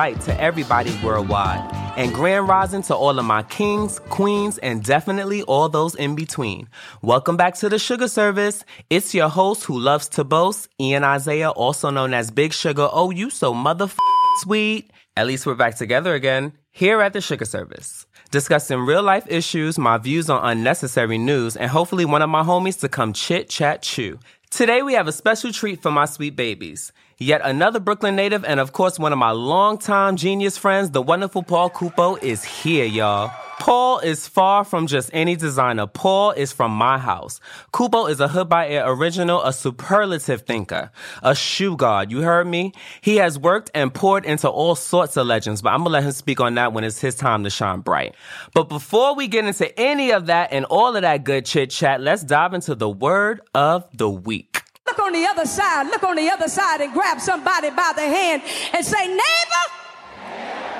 light 0.00 0.18
to 0.18 0.40
everybody 0.40 0.98
worldwide. 1.04 1.62
And 1.98 2.14
grand 2.14 2.48
rising 2.48 2.80
to 2.84 2.94
all 2.94 3.18
of 3.18 3.26
my 3.26 3.42
kings, 3.42 3.98
queens, 4.08 4.56
and 4.56 4.82
definitely 4.82 5.42
all 5.42 5.68
those 5.68 5.94
in 5.94 6.14
between. 6.14 6.70
Welcome 7.02 7.36
back 7.36 7.54
to 7.56 7.68
the 7.68 7.76
Shugga 7.76 8.08
Service. 8.08 8.64
It's 8.88 9.14
your 9.14 9.28
host 9.28 9.64
who 9.64 9.78
loves 9.78 10.08
to 10.16 10.24
boast, 10.24 10.70
Ian 10.80 11.04
Isaiah, 11.04 11.50
also 11.50 11.90
known 11.90 12.14
as 12.14 12.30
Big 12.30 12.54
Sugar. 12.54 12.88
Oh, 12.90 13.10
you 13.10 13.28
so 13.28 13.52
mother 13.52 13.90
sweet. 14.38 14.90
At 15.18 15.26
least 15.26 15.44
we're 15.44 15.62
back 15.64 15.76
together 15.76 16.14
again 16.14 16.54
here 16.70 17.02
at 17.02 17.12
the 17.12 17.18
Shugga 17.18 17.46
Service 17.46 18.06
discussing 18.30 18.78
real 18.78 19.02
life 19.02 19.26
issues, 19.28 19.76
my 19.76 19.98
views 19.98 20.30
on 20.30 20.40
unnecessary 20.50 21.18
news, 21.18 21.56
and 21.56 21.68
hopefully 21.68 22.04
one 22.04 22.22
of 22.22 22.30
my 22.30 22.44
homies 22.44 22.78
to 22.80 22.88
come 22.88 23.12
chit 23.12 23.50
chat 23.50 23.82
chew. 23.82 24.18
Today 24.50 24.82
we 24.82 24.94
have 24.94 25.08
a 25.08 25.12
special 25.12 25.52
treat 25.52 25.82
for 25.82 25.90
my 25.90 26.06
sweet 26.06 26.36
babies. 26.36 26.92
Yet 27.22 27.42
another 27.44 27.80
Brooklyn 27.80 28.16
native, 28.16 28.46
and 28.46 28.58
of 28.58 28.72
course 28.72 28.98
one 28.98 29.12
of 29.12 29.18
my 29.18 29.32
longtime 29.32 30.16
genius 30.16 30.56
friends, 30.56 30.90
the 30.92 31.02
wonderful 31.02 31.42
Paul 31.42 31.68
Cupo, 31.68 32.16
is 32.16 32.42
here, 32.42 32.86
y'all. 32.86 33.30
Paul 33.58 33.98
is 33.98 34.26
far 34.26 34.64
from 34.64 34.86
just 34.86 35.10
any 35.12 35.36
designer. 35.36 35.86
Paul 35.86 36.30
is 36.30 36.50
from 36.50 36.72
my 36.72 36.96
house. 36.96 37.38
Cupo 37.72 38.06
is 38.06 38.20
a 38.20 38.28
Hood 38.28 38.48
by 38.48 38.68
Air 38.68 38.90
original, 38.90 39.42
a 39.44 39.52
superlative 39.52 40.46
thinker, 40.46 40.90
a 41.22 41.34
shoe 41.34 41.76
god. 41.76 42.10
You 42.10 42.22
heard 42.22 42.46
me? 42.46 42.72
He 43.02 43.16
has 43.16 43.38
worked 43.38 43.70
and 43.74 43.92
poured 43.92 44.24
into 44.24 44.48
all 44.48 44.74
sorts 44.74 45.18
of 45.18 45.26
legends, 45.26 45.60
but 45.60 45.74
I'm 45.74 45.80
gonna 45.80 45.90
let 45.90 46.04
him 46.04 46.12
speak 46.12 46.40
on 46.40 46.54
that 46.54 46.72
when 46.72 46.84
it's 46.84 47.02
his 47.02 47.16
time 47.16 47.44
to 47.44 47.50
shine 47.50 47.80
bright. 47.80 48.14
But 48.54 48.70
before 48.70 49.14
we 49.14 49.28
get 49.28 49.44
into 49.44 49.78
any 49.78 50.10
of 50.12 50.24
that 50.28 50.54
and 50.54 50.64
all 50.64 50.96
of 50.96 51.02
that 51.02 51.24
good 51.24 51.44
chit 51.44 51.68
chat, 51.68 52.00
let's 52.00 52.24
dive 52.24 52.54
into 52.54 52.74
the 52.74 52.88
word 52.88 53.42
of 53.54 53.86
the 53.94 54.08
week. 54.08 54.59
Look 54.90 55.06
on 55.06 55.12
the 55.12 55.24
other 55.24 55.46
side, 55.46 55.86
look 55.86 56.02
on 56.02 56.16
the 56.16 56.28
other 56.28 56.48
side 56.48 56.80
and 56.80 56.92
grab 56.92 57.20
somebody 57.20 57.70
by 57.70 57.92
the 57.94 58.02
hand 58.02 58.42
and 58.74 58.84
say, 58.84 59.06
neighbor, 59.06 59.64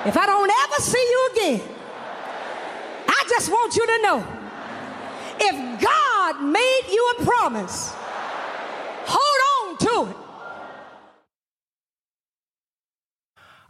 if 0.04 0.16
I 0.16 0.26
don't 0.26 0.50
ever 0.50 0.82
see 0.82 0.98
you 0.98 1.30
again, 1.32 1.68
I 3.06 3.24
just 3.28 3.50
want 3.52 3.76
you 3.76 3.86
to 3.86 4.02
know 4.02 4.26
if 5.38 5.80
God 5.80 6.42
made 6.42 6.82
you 6.90 7.12
a 7.18 7.22
promise, 7.22 7.92
hold 9.06 9.70
on 9.70 9.78
to 9.78 10.10
it. 10.10 10.19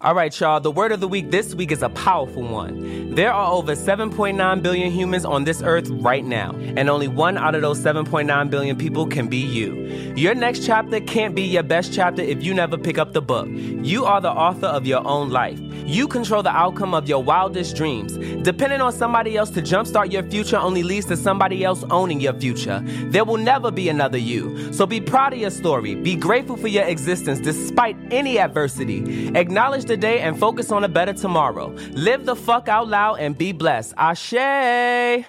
All 0.03 0.15
right, 0.15 0.41
y'all. 0.41 0.61
The 0.61 0.70
word 0.70 0.93
of 0.93 1.01
the 1.01 1.09
week 1.09 1.31
this 1.31 1.55
week 1.55 1.70
is 1.70 1.83
a 1.83 1.91
powerful 1.91 2.43
one. 2.43 3.15
There 3.15 3.31
are 3.31 3.53
over 3.53 3.75
7.9 3.75 4.62
billion 4.62 4.91
humans 4.91 5.27
on 5.27 5.45
this 5.45 5.61
earth 5.61 5.91
right 5.91 6.25
now, 6.25 6.55
and 6.75 6.89
only 6.89 7.06
one 7.06 7.37
out 7.37 7.55
of 7.55 7.61
those 7.61 7.79
7.9 7.81 8.48
billion 8.48 8.78
people 8.78 9.06
can 9.06 9.28
be 9.28 9.37
you. 9.37 9.75
Your 10.17 10.34
next 10.34 10.65
chapter 10.65 11.01
can't 11.01 11.34
be 11.34 11.43
your 11.43 11.65
best 11.65 11.93
chapter 11.93 12.23
if 12.23 12.43
you 12.43 12.55
never 12.55 12.78
pick 12.78 12.97
up 12.97 13.12
the 13.12 13.21
book. 13.21 13.47
You 13.51 14.06
are 14.06 14.23
the 14.23 14.31
author 14.31 14.69
of 14.69 14.87
your 14.87 15.06
own 15.06 15.28
life. 15.28 15.61
You 15.91 16.07
control 16.07 16.41
the 16.41 16.57
outcome 16.57 16.95
of 16.95 17.09
your 17.09 17.21
wildest 17.21 17.75
dreams. 17.75 18.17
Depending 18.45 18.81
on 18.81 18.93
somebody 18.93 19.37
else 19.37 19.51
to 19.51 19.61
jumpstart 19.61 20.13
your 20.13 20.23
future 20.23 20.57
only 20.57 20.85
leads 20.85 21.07
to 21.07 21.17
somebody 21.17 21.65
else 21.65 21.83
owning 21.91 22.21
your 22.21 22.33
future. 22.35 22.81
There 23.11 23.25
will 23.25 23.39
never 23.39 23.73
be 23.73 23.89
another 23.89 24.17
you. 24.17 24.73
So 24.73 24.87
be 24.87 25.01
proud 25.01 25.33
of 25.33 25.41
your 25.41 25.51
story. 25.51 25.97
Be 25.97 26.15
grateful 26.15 26.57
for 26.57 26.69
your 26.69 26.85
existence 26.85 27.41
despite 27.41 27.97
any 28.13 28.39
adversity. 28.39 29.33
Acknowledge 29.35 29.87
the 29.87 29.97
day 29.97 30.21
and 30.21 30.39
focus 30.39 30.71
on 30.71 30.85
a 30.85 30.89
better 30.89 31.13
tomorrow. 31.13 31.71
Live 31.91 32.25
the 32.25 32.37
fuck 32.37 32.69
out 32.69 32.87
loud 32.87 33.19
and 33.19 33.37
be 33.37 33.51
blessed. 33.51 33.93
Ashe. 33.97 35.27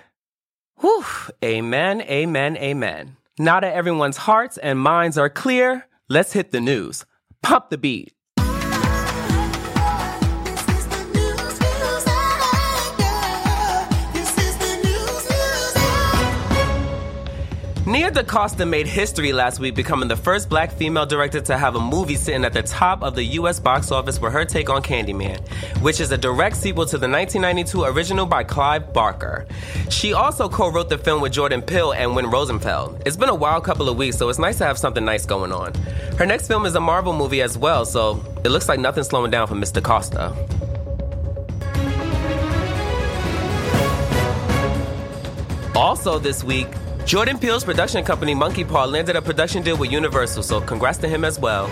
Whew. 0.79 1.05
Amen, 1.43 2.01
amen, 2.01 2.55
amen. 2.57 3.17
Now 3.39 3.61
that 3.61 3.73
everyone's 3.73 4.17
hearts 4.17 4.59
and 4.59 4.77
minds 4.77 5.17
are 5.17 5.27
clear, 5.27 5.87
let's 6.07 6.33
hit 6.33 6.51
the 6.51 6.61
news. 6.61 7.03
Pump 7.41 7.71
the 7.71 7.79
beat. 7.79 8.13
Nia 17.91 18.09
DaCosta 18.09 18.65
made 18.65 18.87
history 18.87 19.33
last 19.33 19.59
week, 19.59 19.75
becoming 19.75 20.07
the 20.07 20.15
first 20.15 20.47
black 20.47 20.71
female 20.71 21.05
director 21.05 21.41
to 21.41 21.57
have 21.57 21.75
a 21.75 21.79
movie 21.81 22.15
sitting 22.15 22.45
at 22.45 22.53
the 22.53 22.63
top 22.63 23.03
of 23.03 23.15
the 23.15 23.23
U.S. 23.39 23.59
box 23.59 23.91
office 23.91 24.17
with 24.17 24.31
her 24.31 24.45
take 24.45 24.69
on 24.69 24.81
Candyman, 24.81 25.45
which 25.81 25.99
is 25.99 26.09
a 26.13 26.17
direct 26.17 26.55
sequel 26.55 26.85
to 26.85 26.97
the 26.97 27.09
1992 27.09 27.83
original 27.83 28.25
by 28.25 28.45
Clive 28.45 28.93
Barker. 28.93 29.45
She 29.89 30.13
also 30.13 30.47
co 30.47 30.71
wrote 30.71 30.87
the 30.87 30.97
film 30.97 31.21
with 31.21 31.33
Jordan 31.33 31.61
Peele 31.61 31.91
and 31.91 32.15
Win 32.15 32.27
Rosenfeld. 32.27 33.03
It's 33.05 33.17
been 33.17 33.27
a 33.27 33.35
wild 33.35 33.65
couple 33.65 33.89
of 33.89 33.97
weeks, 33.97 34.17
so 34.17 34.29
it's 34.29 34.39
nice 34.39 34.57
to 34.59 34.63
have 34.63 34.77
something 34.77 35.03
nice 35.03 35.25
going 35.25 35.51
on. 35.51 35.73
Her 36.17 36.25
next 36.25 36.47
film 36.47 36.65
is 36.65 36.75
a 36.75 36.79
Marvel 36.79 37.11
movie 37.11 37.41
as 37.41 37.57
well, 37.57 37.83
so 37.83 38.23
it 38.45 38.51
looks 38.51 38.69
like 38.69 38.79
nothing's 38.79 39.07
slowing 39.07 39.31
down 39.31 39.47
for 39.47 39.55
Miss 39.55 39.71
DaCosta. 39.71 40.33
Also, 45.75 46.19
this 46.19 46.41
week, 46.41 46.69
Jordan 47.11 47.37
Peele's 47.37 47.65
production 47.65 48.05
company 48.05 48.33
Monkey 48.33 48.63
Paw 48.63 48.85
landed 48.85 49.17
a 49.17 49.21
production 49.21 49.63
deal 49.63 49.75
with 49.75 49.91
Universal, 49.91 50.43
so 50.43 50.61
congrats 50.61 50.97
to 50.99 51.09
him 51.09 51.25
as 51.25 51.37
well. 51.37 51.65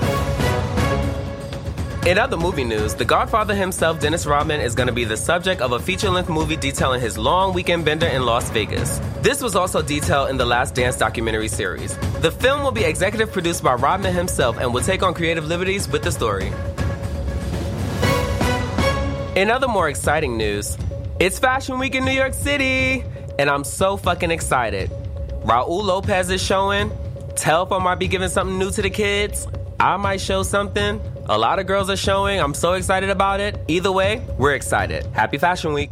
In 2.05 2.17
other 2.17 2.35
movie 2.35 2.65
news, 2.65 2.93
The 2.93 3.05
Godfather 3.05 3.55
himself, 3.55 4.01
Dennis 4.01 4.25
Rodman, 4.25 4.59
is 4.59 4.75
going 4.75 4.87
to 4.87 4.93
be 4.93 5.05
the 5.05 5.15
subject 5.15 5.61
of 5.61 5.71
a 5.71 5.79
feature 5.79 6.09
length 6.09 6.27
movie 6.27 6.57
detailing 6.57 6.99
his 6.99 7.17
long 7.17 7.53
weekend 7.53 7.85
bender 7.85 8.07
in 8.07 8.25
Las 8.25 8.49
Vegas. 8.49 8.99
This 9.21 9.41
was 9.41 9.55
also 9.55 9.81
detailed 9.81 10.29
in 10.29 10.35
the 10.35 10.45
Last 10.45 10.75
Dance 10.75 10.97
documentary 10.97 11.47
series. 11.47 11.95
The 12.19 12.31
film 12.31 12.61
will 12.61 12.73
be 12.73 12.83
executive 12.83 13.31
produced 13.31 13.63
by 13.63 13.75
Rodman 13.75 14.13
himself 14.13 14.57
and 14.57 14.73
will 14.73 14.83
take 14.83 15.03
on 15.03 15.13
creative 15.13 15.47
liberties 15.47 15.87
with 15.87 16.03
the 16.03 16.11
story. 16.11 16.47
In 19.37 19.49
other 19.49 19.69
more 19.69 19.87
exciting 19.87 20.35
news, 20.35 20.77
it's 21.21 21.39
Fashion 21.39 21.79
Week 21.79 21.95
in 21.95 22.03
New 22.03 22.11
York 22.11 22.33
City, 22.33 23.05
and 23.39 23.49
I'm 23.49 23.63
so 23.63 23.95
fucking 23.95 24.31
excited. 24.31 24.91
Raul 25.43 25.83
Lopez 25.83 26.29
is 26.29 26.41
showing. 26.41 26.89
Telfar 27.33 27.81
might 27.81 27.95
be 27.95 28.07
giving 28.07 28.29
something 28.29 28.57
new 28.57 28.71
to 28.71 28.81
the 28.81 28.89
kids. 28.89 29.47
I 29.79 29.95
might 29.97 30.19
show 30.19 30.43
something. 30.43 31.01
A 31.27 31.37
lot 31.37 31.59
of 31.59 31.67
girls 31.67 31.89
are 31.89 31.95
showing. 31.95 32.39
I'm 32.39 32.53
so 32.53 32.73
excited 32.73 33.09
about 33.09 33.39
it. 33.39 33.57
Either 33.67 33.91
way, 33.91 34.21
we're 34.37 34.53
excited. 34.53 35.05
Happy 35.13 35.37
Fashion 35.37 35.73
Week. 35.73 35.89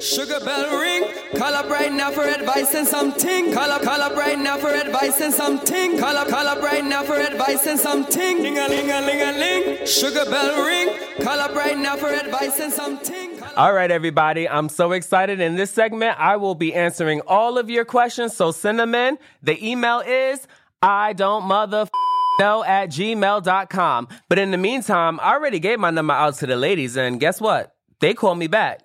Sugar 0.00 0.38
bell 0.44 0.80
ring. 0.80 1.12
Call 1.36 1.52
up 1.54 1.68
right 1.68 1.92
now 1.92 2.10
for 2.12 2.22
advice 2.22 2.72
and 2.74 2.86
something. 2.86 3.52
Call 3.52 3.70
up, 3.70 3.82
call 3.82 4.00
up 4.00 4.14
right 4.16 4.38
now 4.38 4.56
for 4.56 4.68
advice 4.68 5.20
and 5.20 5.34
something. 5.34 5.98
Call 5.98 6.16
up, 6.16 6.28
call 6.28 6.46
up 6.46 6.62
right 6.62 6.84
now 6.84 7.02
for 7.02 7.16
advice 7.16 7.66
and 7.66 7.78
something. 7.78 8.42
Ding 8.42 8.58
a 8.58 8.68
ling 8.68 8.90
a 8.90 9.00
ling 9.00 9.20
a 9.20 9.32
ling. 9.38 9.86
Sugar 9.86 10.24
bell 10.30 10.64
ring. 10.64 10.96
Call 11.20 11.40
up 11.40 11.54
right 11.54 11.76
now 11.76 11.96
for 11.96 12.08
advice 12.08 12.60
and 12.60 12.72
something. 12.72 13.27
All 13.58 13.72
right, 13.72 13.90
everybody. 13.90 14.48
I'm 14.48 14.68
so 14.68 14.92
excited. 14.92 15.40
In 15.40 15.56
this 15.56 15.72
segment, 15.72 16.16
I 16.16 16.36
will 16.36 16.54
be 16.54 16.72
answering 16.72 17.22
all 17.22 17.58
of 17.58 17.68
your 17.68 17.84
questions. 17.84 18.36
So 18.36 18.52
send 18.52 18.78
them 18.78 18.94
in. 18.94 19.18
The 19.42 19.58
email 19.68 19.98
is 19.98 20.46
I 20.80 21.12
don't 21.12 21.42
mother 21.42 21.88
know 22.38 22.62
at 22.62 22.90
gmail.com. 22.90 24.08
But 24.28 24.38
in 24.38 24.52
the 24.52 24.58
meantime, 24.58 25.18
I 25.18 25.34
already 25.34 25.58
gave 25.58 25.80
my 25.80 25.90
number 25.90 26.14
out 26.14 26.34
to 26.36 26.46
the 26.46 26.54
ladies, 26.54 26.96
and 26.96 27.18
guess 27.18 27.40
what? 27.40 27.74
They 27.98 28.14
call 28.14 28.36
me 28.36 28.46
back. 28.46 28.82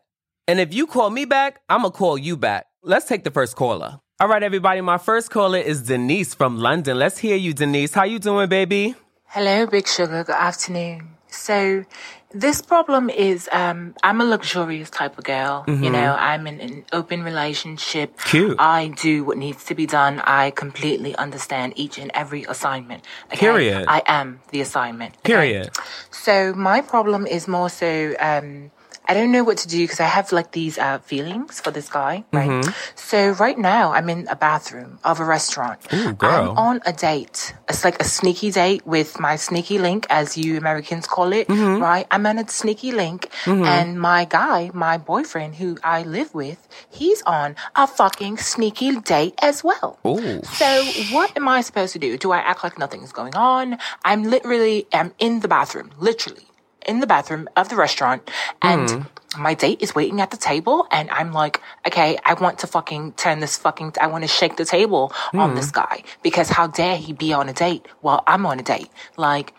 And 0.47 0.59
if 0.59 0.73
you 0.73 0.88
call 0.88 1.12
me 1.12 1.25
back, 1.25 1.62
I'm 1.69 1.81
going 1.81 1.91
to 1.91 1.95
call 1.95 2.17
you 2.17 2.35
back. 2.35 2.66
Let's 2.81 3.06
take 3.06 3.23
the 3.23 3.29
first 3.29 3.56
caller. 3.56 4.00
All 4.19 4.28
right, 4.28 4.41
everybody. 4.41 4.81
My 4.81 4.97
first 4.97 5.29
caller 5.29 5.59
is 5.59 5.83
Denise 5.83 6.33
from 6.33 6.57
London. 6.57 6.97
Let's 6.97 7.19
hear 7.19 7.35
you, 7.35 7.53
Denise. 7.53 7.94
How 7.94 8.06
you 8.06 8.17
doing, 8.17 8.50
baby? 8.50 8.95
Hello, 9.25 9.67
Big 9.67 9.88
Sugar. 9.88 10.23
Good 10.23 10.33
afternoon. 10.33 11.09
So, 11.28 11.85
this 12.33 12.61
problem 12.61 13.09
is 13.09 13.47
um, 13.51 13.95
I'm 14.03 14.19
a 14.19 14.25
luxurious 14.25 14.89
type 14.89 15.18
of 15.18 15.24
girl. 15.24 15.63
You 15.68 15.89
know, 15.89 16.15
I'm 16.18 16.47
in 16.47 16.59
an 16.59 16.85
open 16.91 17.24
relationship. 17.24 18.18
Cute. 18.19 18.56
I 18.59 18.88
do 18.88 19.24
what 19.24 19.38
needs 19.38 19.63
to 19.65 19.75
be 19.75 19.85
done. 19.85 20.19
I 20.21 20.51
completely 20.51 21.15
understand 21.15 21.74
each 21.75 21.97
and 21.97 22.12
every 22.13 22.44
assignment. 22.44 23.06
Okay? 23.27 23.38
Period. 23.38 23.85
I 23.88 24.01
am 24.06 24.41
the 24.50 24.62
assignment. 24.62 25.15
okay? 25.18 25.33
Period. 25.33 25.69
So 26.12 26.53
my 26.53 26.81
problem 26.81 27.27
is 27.27 27.47
more 27.47 27.69
so 27.69 28.15
um, 28.19 28.71
I 29.05 29.13
don't 29.13 29.31
know 29.31 29.44
what 29.44 29.57
to 29.59 29.67
do 29.67 29.79
because 29.83 30.00
I 30.00 30.05
have 30.05 30.31
like 30.31 30.51
these 30.51 30.77
uh, 30.77 31.00
feelings 31.00 31.59
for 31.59 31.71
this 31.71 31.89
guy, 31.89 32.23
right? 32.31 32.50
Mm-hmm. 32.50 32.71
So 32.95 33.31
right 33.31 33.57
now 33.57 33.91
I'm 33.94 34.09
in 34.09 34.27
a 34.29 34.35
bathroom 34.35 35.00
of 35.03 35.19
a 35.19 35.25
restaurant. 35.25 35.79
Ooh, 35.94 36.13
girl. 36.13 36.51
I'm 36.51 36.57
on 36.57 36.81
a 36.85 36.94
date. 36.94 37.53
It's 37.69 37.83
like 37.83 38.00
a 38.01 38.05
sneaky 38.05 38.51
date 38.51 38.85
with 38.88 39.19
my 39.19 39.35
sneaky 39.35 39.77
link, 39.77 40.07
as 40.09 40.38
you 40.38 40.57
Americans 40.57 41.07
call 41.07 41.33
it, 41.33 41.47
Mm-hmm. 41.47 41.81
right? 41.81 42.07
I'm 42.11 42.25
on 42.25 42.38
a 42.39 42.47
sneaky 42.47 42.91
link, 42.91 43.29
and 43.45 44.00
my 44.00 44.25
guy, 44.25 44.71
my 44.73 44.97
boyfriend, 44.97 45.55
who 45.55 45.77
I 45.83 46.03
live 46.03 46.33
with, 46.33 46.67
he's 46.89 47.21
on 47.23 47.55
a 47.75 47.85
fucking 47.88 48.38
sneaky 48.38 49.00
date 49.01 49.35
as 49.41 49.63
well. 49.63 50.00
Ooh. 50.07 50.41
So 50.44 50.85
what 51.11 51.35
am 51.35 51.47
I 51.47 51.61
supposed 51.61 51.94
to 51.94 52.00
do? 52.00 52.17
Do 52.17 52.31
I 52.31 52.39
act 52.39 52.63
like 52.63 52.77
nothing's 52.79 53.11
going 53.11 53.35
on? 53.35 53.77
I'm 54.05 54.23
literally 54.23 54.88
am 54.94 55.13
in 55.19 55.41
the 55.41 55.47
bathroom, 55.47 55.91
literally 56.00 56.47
in 56.85 57.00
the 57.00 57.07
bathroom 57.07 57.47
of 57.56 57.69
the 57.69 57.75
restaurant, 57.75 58.30
and 58.62 58.88
mm-hmm. 58.89 59.41
my 59.41 59.53
date 59.53 59.81
is 59.81 59.95
waiting 59.95 60.21
at 60.21 60.31
the 60.31 60.38
table 60.38 60.88
and 60.91 61.09
I'm 61.09 61.31
like, 61.31 61.62
okay, 61.88 62.18
I 62.25 62.33
want 62.33 62.59
to 62.59 62.68
fucking 62.68 63.13
turn 63.13 63.39
this 63.39 63.57
fucking, 63.57 63.94
I 64.00 64.07
want 64.07 64.24
to 64.24 64.27
shake 64.27 64.57
the 64.57 64.65
table 64.65 65.12
on 65.33 65.56
this 65.56 65.71
mm-hmm. 65.71 65.81
guy 65.81 66.03
because 66.21 66.50
how 66.50 66.68
dare 66.68 66.97
he 66.97 67.13
be 67.13 67.33
on 67.33 67.50
a 67.50 67.53
date 67.53 67.88
while 68.01 68.24
I'm 68.27 68.45
on 68.45 68.59
a 68.59 68.63
date? 68.63 68.89
Like, 69.18 69.53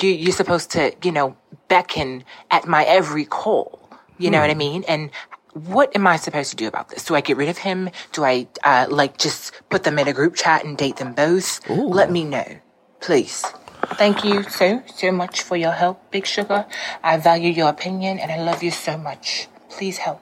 you, 0.00 0.10
you're 0.10 0.32
supposed 0.32 0.70
to, 0.72 0.94
you 1.02 1.12
know, 1.12 1.36
beckon 1.68 2.24
at 2.50 2.66
my 2.66 2.84
every 2.84 3.24
call. 3.24 3.80
You 4.18 4.30
know 4.30 4.40
what 4.40 4.50
I 4.50 4.54
mm-hmm. 4.54 4.58
mean? 4.58 4.84
And 4.88 5.10
what 5.52 5.94
am 5.94 6.06
I 6.06 6.16
supposed 6.16 6.50
to 6.50 6.56
do 6.56 6.66
about 6.66 6.88
this? 6.88 7.04
Do 7.04 7.14
I 7.14 7.20
get 7.20 7.36
rid 7.36 7.48
of 7.48 7.58
him? 7.58 7.90
Do 8.12 8.24
I, 8.24 8.48
uh, 8.64 8.86
like 8.90 9.18
just 9.18 9.52
put 9.70 9.84
them 9.84 9.98
in 9.98 10.08
a 10.08 10.12
group 10.12 10.34
chat 10.34 10.64
and 10.64 10.76
date 10.76 10.96
them 10.96 11.12
both? 11.14 11.60
Let 11.68 12.10
me 12.10 12.24
know, 12.24 12.58
please. 13.00 13.44
Thank 13.94 14.24
you 14.24 14.42
so, 14.44 14.82
so 14.94 15.12
much 15.12 15.42
for 15.42 15.56
your 15.56 15.72
help, 15.72 16.10
Big 16.10 16.26
Sugar. 16.26 16.66
I 17.02 17.16
value 17.16 17.50
your 17.50 17.68
opinion 17.68 18.18
and 18.18 18.30
I 18.30 18.42
love 18.42 18.62
you 18.62 18.70
so 18.70 18.98
much. 18.98 19.48
Please 19.70 19.98
help. 19.98 20.20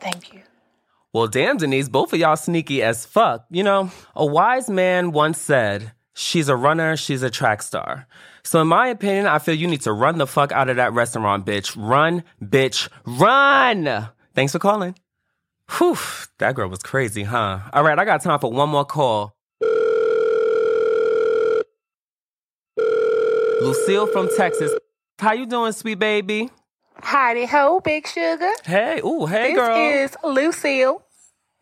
Thank 0.00 0.32
you. 0.32 0.42
Well, 1.12 1.26
damn, 1.26 1.56
Denise, 1.56 1.88
both 1.88 2.12
of 2.12 2.20
y'all 2.20 2.36
sneaky 2.36 2.82
as 2.82 3.04
fuck. 3.04 3.44
You 3.50 3.64
know, 3.64 3.90
a 4.14 4.24
wise 4.24 4.70
man 4.70 5.12
once 5.12 5.40
said, 5.40 5.92
She's 6.14 6.48
a 6.48 6.56
runner, 6.56 6.96
she's 6.96 7.22
a 7.22 7.30
track 7.30 7.62
star. 7.62 8.06
So, 8.42 8.60
in 8.60 8.68
my 8.68 8.88
opinion, 8.88 9.26
I 9.26 9.38
feel 9.38 9.54
you 9.54 9.66
need 9.66 9.82
to 9.82 9.92
run 9.92 10.18
the 10.18 10.26
fuck 10.26 10.52
out 10.52 10.68
of 10.68 10.76
that 10.76 10.92
restaurant, 10.92 11.46
bitch. 11.46 11.74
Run, 11.76 12.24
bitch, 12.42 12.88
run! 13.06 14.08
Thanks 14.34 14.52
for 14.52 14.58
calling. 14.58 14.96
Whew, 15.78 15.96
that 16.38 16.54
girl 16.54 16.68
was 16.68 16.80
crazy, 16.80 17.22
huh? 17.22 17.60
All 17.72 17.84
right, 17.84 17.98
I 17.98 18.04
got 18.04 18.22
time 18.22 18.38
for 18.38 18.52
one 18.52 18.68
more 18.68 18.84
call. 18.84 19.34
Lucille 23.60 24.06
from 24.06 24.28
Texas. 24.36 24.72
How 25.18 25.32
you 25.32 25.46
doing, 25.46 25.72
sweet 25.72 25.98
baby? 25.98 26.50
Howdy 27.02 27.46
ho, 27.46 27.80
Big 27.80 28.06
Sugar. 28.06 28.50
Hey, 28.64 29.00
ooh, 29.04 29.26
hey, 29.26 29.48
this 29.48 29.56
girl. 29.56 29.74
This 29.76 30.10
is 30.12 30.16
Lucille 30.24 31.02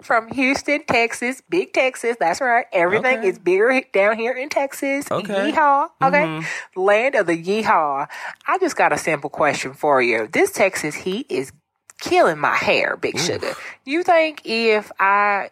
from 0.03 0.29
Houston, 0.33 0.85
Texas. 0.85 1.43
Big 1.49 1.73
Texas. 1.73 2.17
That's 2.19 2.41
right. 2.41 2.67
Everything 2.73 3.19
Okay. 3.19 3.29
is 3.29 3.39
bigger 3.39 3.81
down 3.93 4.17
here 4.17 4.33
in 4.33 4.49
Texas. 4.49 5.11
Okay. 5.11 5.53
Yeehaw. 5.53 5.89
Okay. 6.03 6.43
Land 6.77 7.15
of 7.15 7.27
the 7.27 7.41
yeehaw. 7.41 8.09
I 8.47 8.59
just 8.59 8.77
got 8.77 8.93
a 8.93 8.99
simple 8.99 9.31
question 9.31 9.75
for 9.75 10.00
you. 10.03 10.29
This 10.33 10.53
Texas 10.53 10.95
heat 10.95 11.27
is 11.29 11.53
killing 12.00 12.39
my 12.39 12.55
hair, 12.56 12.97
Big 12.97 13.19
Sugar. 13.19 13.55
You 13.85 14.03
think 14.05 14.43
if 14.45 14.91
I, 15.00 15.50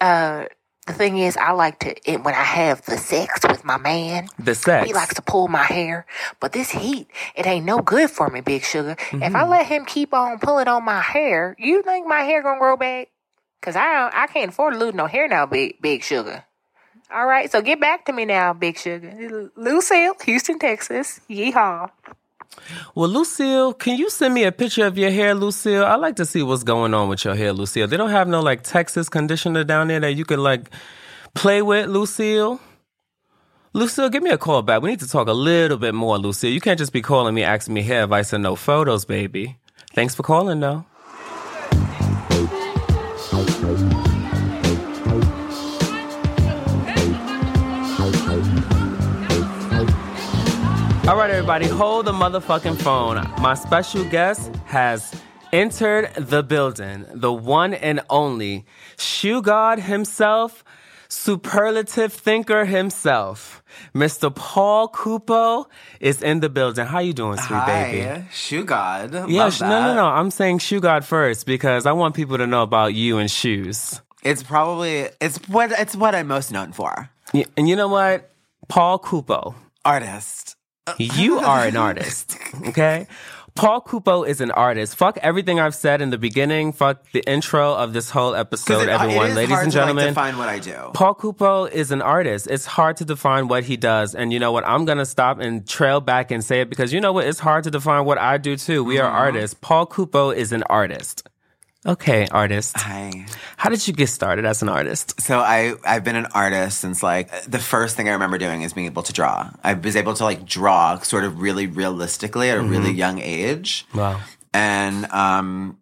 uh, 0.00 0.44
the 0.86 0.92
thing 0.92 1.18
is, 1.18 1.36
I 1.36 1.52
like 1.52 1.80
to, 1.80 2.10
it, 2.10 2.22
when 2.22 2.34
I 2.34 2.42
have 2.44 2.84
the 2.86 2.96
sex 2.96 3.40
with 3.48 3.64
my 3.64 3.76
man, 3.76 4.28
the 4.38 4.54
sex. 4.54 4.86
he 4.86 4.94
likes 4.94 5.14
to 5.14 5.22
pull 5.22 5.48
my 5.48 5.64
hair, 5.64 6.06
but 6.40 6.52
this 6.52 6.70
heat, 6.70 7.08
it 7.34 7.46
ain't 7.46 7.66
no 7.66 7.80
good 7.80 8.10
for 8.10 8.28
me, 8.30 8.40
Big 8.40 8.62
Sugar. 8.64 8.92
If 8.92 8.98
Mm-hmm. 9.10 9.36
I 9.36 9.46
let 9.48 9.66
him 9.66 9.84
keep 9.84 10.14
on 10.14 10.38
pulling 10.38 10.68
on 10.68 10.84
my 10.84 11.00
hair, 11.00 11.54
you 11.58 11.82
think 11.82 12.06
my 12.06 12.20
hair 12.20 12.42
gonna 12.42 12.58
grow 12.60 12.76
back? 12.76 13.08
Cause 13.62 13.74
I 13.76 13.92
don't, 13.94 14.14
I 14.14 14.26
can't 14.28 14.50
afford 14.50 14.74
to 14.74 14.78
lose 14.80 14.94
no 14.94 15.06
hair 15.06 15.26
now, 15.28 15.44
Big 15.46 15.80
Big 15.82 16.02
Sugar. 16.04 16.44
All 17.12 17.26
right, 17.26 17.50
so 17.50 17.62
get 17.62 17.80
back 17.80 18.04
to 18.06 18.12
me 18.12 18.24
now, 18.24 18.52
Big 18.52 18.78
Sugar. 18.78 19.50
Lucille, 19.56 20.14
Houston, 20.24 20.58
Texas. 20.58 21.20
Yeehaw. 21.28 21.90
Well, 22.94 23.08
Lucille, 23.08 23.74
can 23.74 23.96
you 23.96 24.10
send 24.10 24.34
me 24.34 24.44
a 24.44 24.52
picture 24.52 24.86
of 24.86 24.98
your 24.98 25.10
hair, 25.10 25.34
Lucille? 25.34 25.84
I 25.84 25.96
like 25.96 26.16
to 26.16 26.26
see 26.26 26.42
what's 26.42 26.64
going 26.64 26.94
on 26.94 27.08
with 27.08 27.24
your 27.24 27.34
hair, 27.34 27.52
Lucille. 27.52 27.86
They 27.86 27.96
don't 27.96 28.10
have 28.10 28.28
no 28.28 28.40
like 28.40 28.62
Texas 28.62 29.08
conditioner 29.08 29.64
down 29.64 29.88
there 29.88 30.00
that 30.00 30.12
you 30.12 30.24
could 30.24 30.38
like 30.38 30.70
play 31.34 31.62
with, 31.62 31.88
Lucille. 31.88 32.60
Lucille, 33.72 34.08
give 34.08 34.22
me 34.22 34.30
a 34.30 34.38
call 34.38 34.62
back. 34.62 34.80
We 34.80 34.90
need 34.90 35.00
to 35.00 35.08
talk 35.08 35.28
a 35.28 35.32
little 35.32 35.76
bit 35.76 35.94
more, 35.94 36.18
Lucille. 36.18 36.50
You 36.50 36.60
can't 36.60 36.78
just 36.78 36.92
be 36.92 37.02
calling 37.02 37.34
me 37.34 37.42
asking 37.42 37.74
me 37.74 37.82
hair 37.82 38.04
advice 38.04 38.32
and 38.32 38.42
no 38.42 38.56
photos, 38.56 39.04
baby. 39.04 39.58
Thanks 39.92 40.14
for 40.14 40.22
calling, 40.22 40.60
though. 40.60 40.86
All 51.08 51.16
right, 51.16 51.30
everybody, 51.30 51.68
hold 51.68 52.06
the 52.06 52.12
motherfucking 52.12 52.78
phone. 52.82 53.16
My 53.40 53.54
special 53.54 54.02
guest 54.04 54.50
has 54.64 55.14
entered 55.52 56.12
the 56.16 56.42
building. 56.42 57.06
The 57.14 57.32
one 57.32 57.74
and 57.74 58.00
only 58.10 58.64
shoe 58.98 59.40
god 59.40 59.78
himself, 59.78 60.64
superlative 61.08 62.12
thinker 62.12 62.64
himself, 62.64 63.62
Mr. 63.94 64.34
Paul 64.34 64.88
Cupo 64.88 65.68
is 66.00 66.22
in 66.22 66.40
the 66.40 66.48
building. 66.48 66.86
How 66.86 66.98
you 66.98 67.12
doing, 67.12 67.38
sweet 67.38 67.64
baby? 67.66 68.00
Hi, 68.02 68.24
shoe 68.32 68.64
god. 68.64 69.30
Yeah, 69.30 69.50
sh- 69.50 69.60
no, 69.60 69.68
no, 69.68 69.94
no. 69.94 70.06
I'm 70.06 70.32
saying 70.32 70.58
shoe 70.58 70.80
god 70.80 71.04
first 71.04 71.46
because 71.46 71.86
I 71.86 71.92
want 71.92 72.16
people 72.16 72.36
to 72.38 72.48
know 72.48 72.62
about 72.62 72.94
you 72.94 73.18
and 73.18 73.30
shoes. 73.30 74.00
It's 74.24 74.42
probably 74.42 75.08
it's 75.20 75.38
what 75.48 75.70
it's 75.70 75.94
what 75.94 76.16
I'm 76.16 76.26
most 76.26 76.50
known 76.50 76.72
for. 76.72 77.10
Y- 77.32 77.44
And 77.56 77.68
you 77.68 77.76
know 77.76 77.86
what? 77.88 78.28
Paul 78.66 78.98
Cupo, 78.98 79.54
Artist. 79.84 80.55
You 80.98 81.38
are 81.40 81.64
an 81.66 81.76
artist, 81.76 82.36
okay? 82.68 83.06
Paul 83.56 83.80
Cupo 83.80 84.22
is 84.22 84.40
an 84.42 84.50
artist. 84.50 84.96
Fuck 84.96 85.16
everything 85.22 85.58
I've 85.58 85.74
said 85.74 86.02
in 86.02 86.10
the 86.10 86.18
beginning. 86.18 86.72
Fuck 86.74 87.10
the 87.12 87.20
intro 87.28 87.72
of 87.74 87.94
this 87.94 88.10
whole 88.10 88.34
episode, 88.34 88.82
it- 88.82 88.88
everyone, 88.90 89.26
it 89.26 89.30
is 89.30 89.36
ladies 89.36 89.50
hard 89.54 89.62
and 89.64 89.72
to, 89.72 89.78
like, 89.78 89.86
gentlemen. 89.86 90.06
define 90.08 90.36
what 90.38 90.48
I 90.50 90.58
do. 90.58 90.90
Paul 90.92 91.14
Cupo 91.14 91.64
is 91.64 91.90
an 91.90 92.02
artist. 92.02 92.46
It's 92.50 92.66
hard 92.66 92.98
to 92.98 93.04
define 93.06 93.48
what 93.48 93.64
he 93.64 93.76
does. 93.78 94.14
And 94.14 94.30
you 94.32 94.38
know 94.38 94.52
what? 94.52 94.66
I'm 94.66 94.84
going 94.84 94.98
to 94.98 95.06
stop 95.06 95.38
and 95.40 95.66
trail 95.66 96.00
back 96.02 96.30
and 96.30 96.44
say 96.44 96.60
it 96.60 96.68
because 96.68 96.92
you 96.92 97.00
know 97.00 97.12
what? 97.12 97.26
It's 97.26 97.40
hard 97.40 97.64
to 97.64 97.70
define 97.70 98.04
what 98.04 98.18
I 98.18 98.36
do 98.36 98.56
too. 98.56 98.84
We 98.84 98.96
Mm-hmm. 98.96 99.06
are 99.06 99.10
artists. 99.10 99.56
Paul 99.60 99.86
Cupo 99.86 100.30
is 100.30 100.52
an 100.52 100.62
artist. 100.64 101.26
Okay, 101.86 102.26
artist. 102.32 102.76
Hi. 102.78 103.26
How 103.56 103.70
did 103.70 103.86
you 103.86 103.94
get 103.94 104.08
started 104.08 104.44
as 104.44 104.60
an 104.60 104.68
artist? 104.68 105.20
So 105.20 105.38
I 105.38 105.74
I've 105.86 106.02
been 106.02 106.16
an 106.16 106.26
artist 106.34 106.80
since 106.80 107.00
like 107.00 107.30
the 107.44 107.60
first 107.60 107.96
thing 107.96 108.08
I 108.08 108.12
remember 108.12 108.38
doing 108.38 108.62
is 108.62 108.72
being 108.72 108.86
able 108.88 109.04
to 109.04 109.12
draw. 109.12 109.50
I 109.62 109.74
was 109.74 109.94
able 109.94 110.14
to 110.14 110.24
like 110.24 110.44
draw 110.44 110.98
sort 110.98 111.22
of 111.22 111.40
really 111.40 111.68
realistically 111.68 112.50
at 112.50 112.58
a 112.58 112.62
really 112.62 112.90
young 112.90 113.20
age. 113.20 113.86
Wow. 113.94 114.20
and 114.52 115.06
um, 115.12 115.78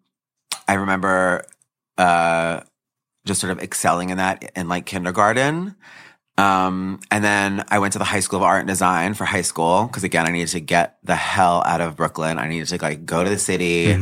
I 0.67 0.75
remember 0.75 1.43
uh, 1.97 2.61
just 3.25 3.41
sort 3.41 3.51
of 3.51 3.59
excelling 3.59 4.11
in 4.11 4.17
that 4.17 4.51
in 4.55 4.67
like 4.67 4.85
kindergarten. 4.85 5.75
Um, 6.37 6.99
and 7.09 7.23
then 7.23 7.63
I 7.69 7.79
went 7.79 7.93
to 7.93 7.99
the 7.99 8.05
High 8.05 8.19
School 8.19 8.37
of 8.37 8.43
Art 8.43 8.59
and 8.59 8.67
Design 8.67 9.13
for 9.13 9.23
high 9.23 9.41
school 9.41 9.85
because 9.87 10.03
again, 10.03 10.27
I 10.27 10.31
needed 10.31 10.49
to 10.49 10.59
get 10.59 10.97
the 11.01 11.15
hell 11.15 11.63
out 11.65 11.79
of 11.79 11.95
Brooklyn. 11.95 12.37
I 12.37 12.49
needed 12.49 12.67
to 12.67 12.77
like 12.81 13.05
go 13.05 13.23
to 13.23 13.29
the 13.29 13.37
city, 13.39 13.93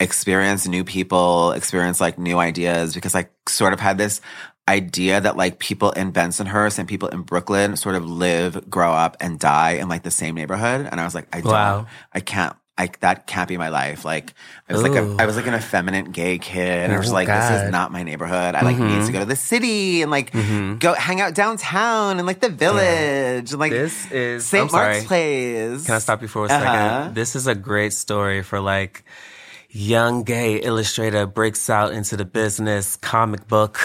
experience 0.00 0.66
new 0.66 0.84
people, 0.84 1.52
experience 1.52 2.00
like 2.00 2.18
new 2.18 2.38
ideas 2.38 2.94
because 2.94 3.14
I 3.14 3.28
sort 3.48 3.72
of 3.72 3.80
had 3.80 3.98
this 3.98 4.20
idea 4.68 5.20
that 5.20 5.36
like 5.36 5.58
people 5.58 5.92
in 5.92 6.12
Bensonhurst 6.12 6.78
and 6.78 6.88
people 6.88 7.08
in 7.08 7.22
Brooklyn 7.22 7.76
sort 7.76 7.94
of 7.94 8.04
live, 8.08 8.68
grow 8.68 8.92
up, 8.92 9.16
and 9.20 9.38
die 9.38 9.72
in 9.72 9.88
like 9.88 10.02
the 10.02 10.10
same 10.10 10.34
neighborhood. 10.34 10.88
And 10.90 11.00
I 11.00 11.04
was 11.04 11.14
like, 11.14 11.28
I 11.34 11.40
don't. 11.40 11.86
I 12.12 12.20
can't. 12.20 12.54
I, 12.78 12.90
that 13.00 13.26
can't 13.26 13.48
be 13.48 13.56
my 13.56 13.70
life. 13.70 14.04
Like 14.04 14.34
I 14.68 14.74
was 14.74 14.82
like 14.82 14.92
a, 14.92 15.02
Ooh. 15.02 15.16
I 15.18 15.24
was 15.24 15.34
like 15.36 15.46
an 15.46 15.54
effeminate 15.54 16.12
gay 16.12 16.36
kid, 16.36 16.60
and 16.84 16.92
I 16.92 16.98
was 16.98 17.08
Oh, 17.08 17.14
like, 17.14 17.26
this 17.26 17.62
is 17.62 17.70
not 17.70 17.90
my 17.90 18.02
neighborhood. 18.02 18.54
I 18.54 18.60
like 18.60 18.76
need 18.76 19.06
to 19.06 19.12
go 19.12 19.20
to 19.20 19.24
the 19.24 19.34
city 19.34 20.02
and 20.02 20.10
like 20.10 20.30
Mm-hmm. 20.32 20.76
go 20.76 20.92
hang 20.92 21.22
out 21.22 21.34
downtown 21.34 22.18
and 22.18 22.26
like 22.26 22.40
the 22.40 22.50
village 22.50 23.52
and 23.52 23.58
like 23.58 23.72
This 23.72 24.12
is 24.12 24.44
St. 24.44 24.70
Mark's 24.70 25.04
Place. 25.06 25.86
Can 25.86 25.94
I 25.94 25.98
stop 26.00 26.20
you 26.20 26.28
for 26.28 26.42
a 26.44 26.48
Uh-huh. 26.50 26.60
second? 27.00 27.14
This 27.14 27.34
is 27.34 27.46
a 27.46 27.54
great 27.54 27.94
story 27.94 28.42
for 28.42 28.60
like 28.60 29.04
young 29.76 30.22
gay 30.22 30.56
illustrator 30.56 31.26
breaks 31.26 31.68
out 31.68 31.92
into 31.92 32.16
the 32.16 32.24
business 32.24 32.96
comic 32.96 33.46
book 33.46 33.78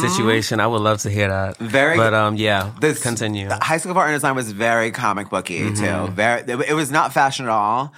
situation. 0.00 0.60
I 0.60 0.66
would 0.66 0.80
love 0.80 1.00
to 1.02 1.10
hear 1.10 1.28
that. 1.28 1.54
Mm-hmm. 1.54 1.66
Very 1.66 1.96
but 1.96 2.14
um, 2.14 2.36
yeah. 2.36 2.72
This 2.80 3.02
continue. 3.02 3.48
the 3.48 3.58
High 3.60 3.78
School 3.78 3.90
of 3.92 3.96
Art 3.96 4.08
and 4.08 4.16
Design 4.16 4.34
was 4.34 4.52
very 4.52 4.90
comic 4.90 5.28
booky 5.28 5.58
Mm-hmm. 5.58 6.06
too. 6.06 6.12
Very, 6.12 6.42
it, 6.42 6.70
it 6.70 6.74
was 6.74 6.90
not 6.90 7.12
fashion 7.12 7.46
at 7.46 7.50
all. 7.50 7.92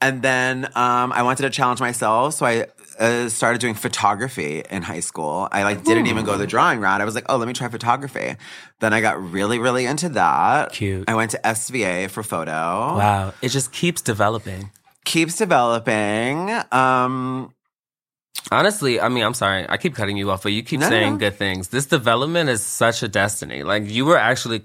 And 0.00 0.20
then 0.20 0.66
um, 0.74 1.12
I 1.12 1.22
wanted 1.22 1.42
to 1.42 1.50
challenge 1.50 1.80
myself, 1.80 2.34
so 2.34 2.44
I 2.44 2.66
uh, 2.98 3.30
started 3.30 3.60
doing 3.62 3.74
photography 3.74 4.62
in 4.70 4.82
high 4.82 5.00
school. 5.00 5.48
I 5.50 5.62
like 5.62 5.84
didn't 5.84 6.06
even 6.08 6.26
go 6.26 6.36
the 6.36 6.46
drawing 6.46 6.80
route. 6.80 7.00
I 7.00 7.06
was 7.06 7.14
like, 7.14 7.24
oh, 7.30 7.38
let 7.38 7.48
me 7.48 7.54
try 7.54 7.68
photography. 7.68 8.36
Then 8.80 8.92
I 8.92 9.00
got 9.00 9.18
really, 9.22 9.58
really 9.58 9.86
into 9.86 10.10
that. 10.10 10.72
Cute. 10.72 11.08
I 11.08 11.14
went 11.14 11.30
to 11.30 11.40
SVA 11.42 12.10
for 12.10 12.22
photo. 12.22 12.50
Wow, 12.50 13.32
it 13.40 13.48
just 13.48 13.72
keeps 13.72 14.02
developing. 14.02 14.70
Keeps 15.06 15.36
developing. 15.36 16.50
Um, 16.72 17.52
Honestly, 18.52 19.00
I 19.00 19.08
mean, 19.08 19.24
I'm 19.24 19.34
sorry, 19.34 19.66
I 19.68 19.76
keep 19.76 19.94
cutting 19.94 20.16
you 20.16 20.30
off, 20.30 20.42
but 20.42 20.52
you 20.52 20.62
keep 20.62 20.80
No, 20.80 20.88
saying 20.88 21.14
no. 21.14 21.18
good 21.18 21.34
things. 21.36 21.68
This 21.68 21.86
development 21.86 22.48
is 22.50 22.62
such 22.62 23.02
a 23.02 23.08
destiny. 23.08 23.62
Like 23.62 23.88
you 23.90 24.04
were 24.04 24.18
actually 24.18 24.62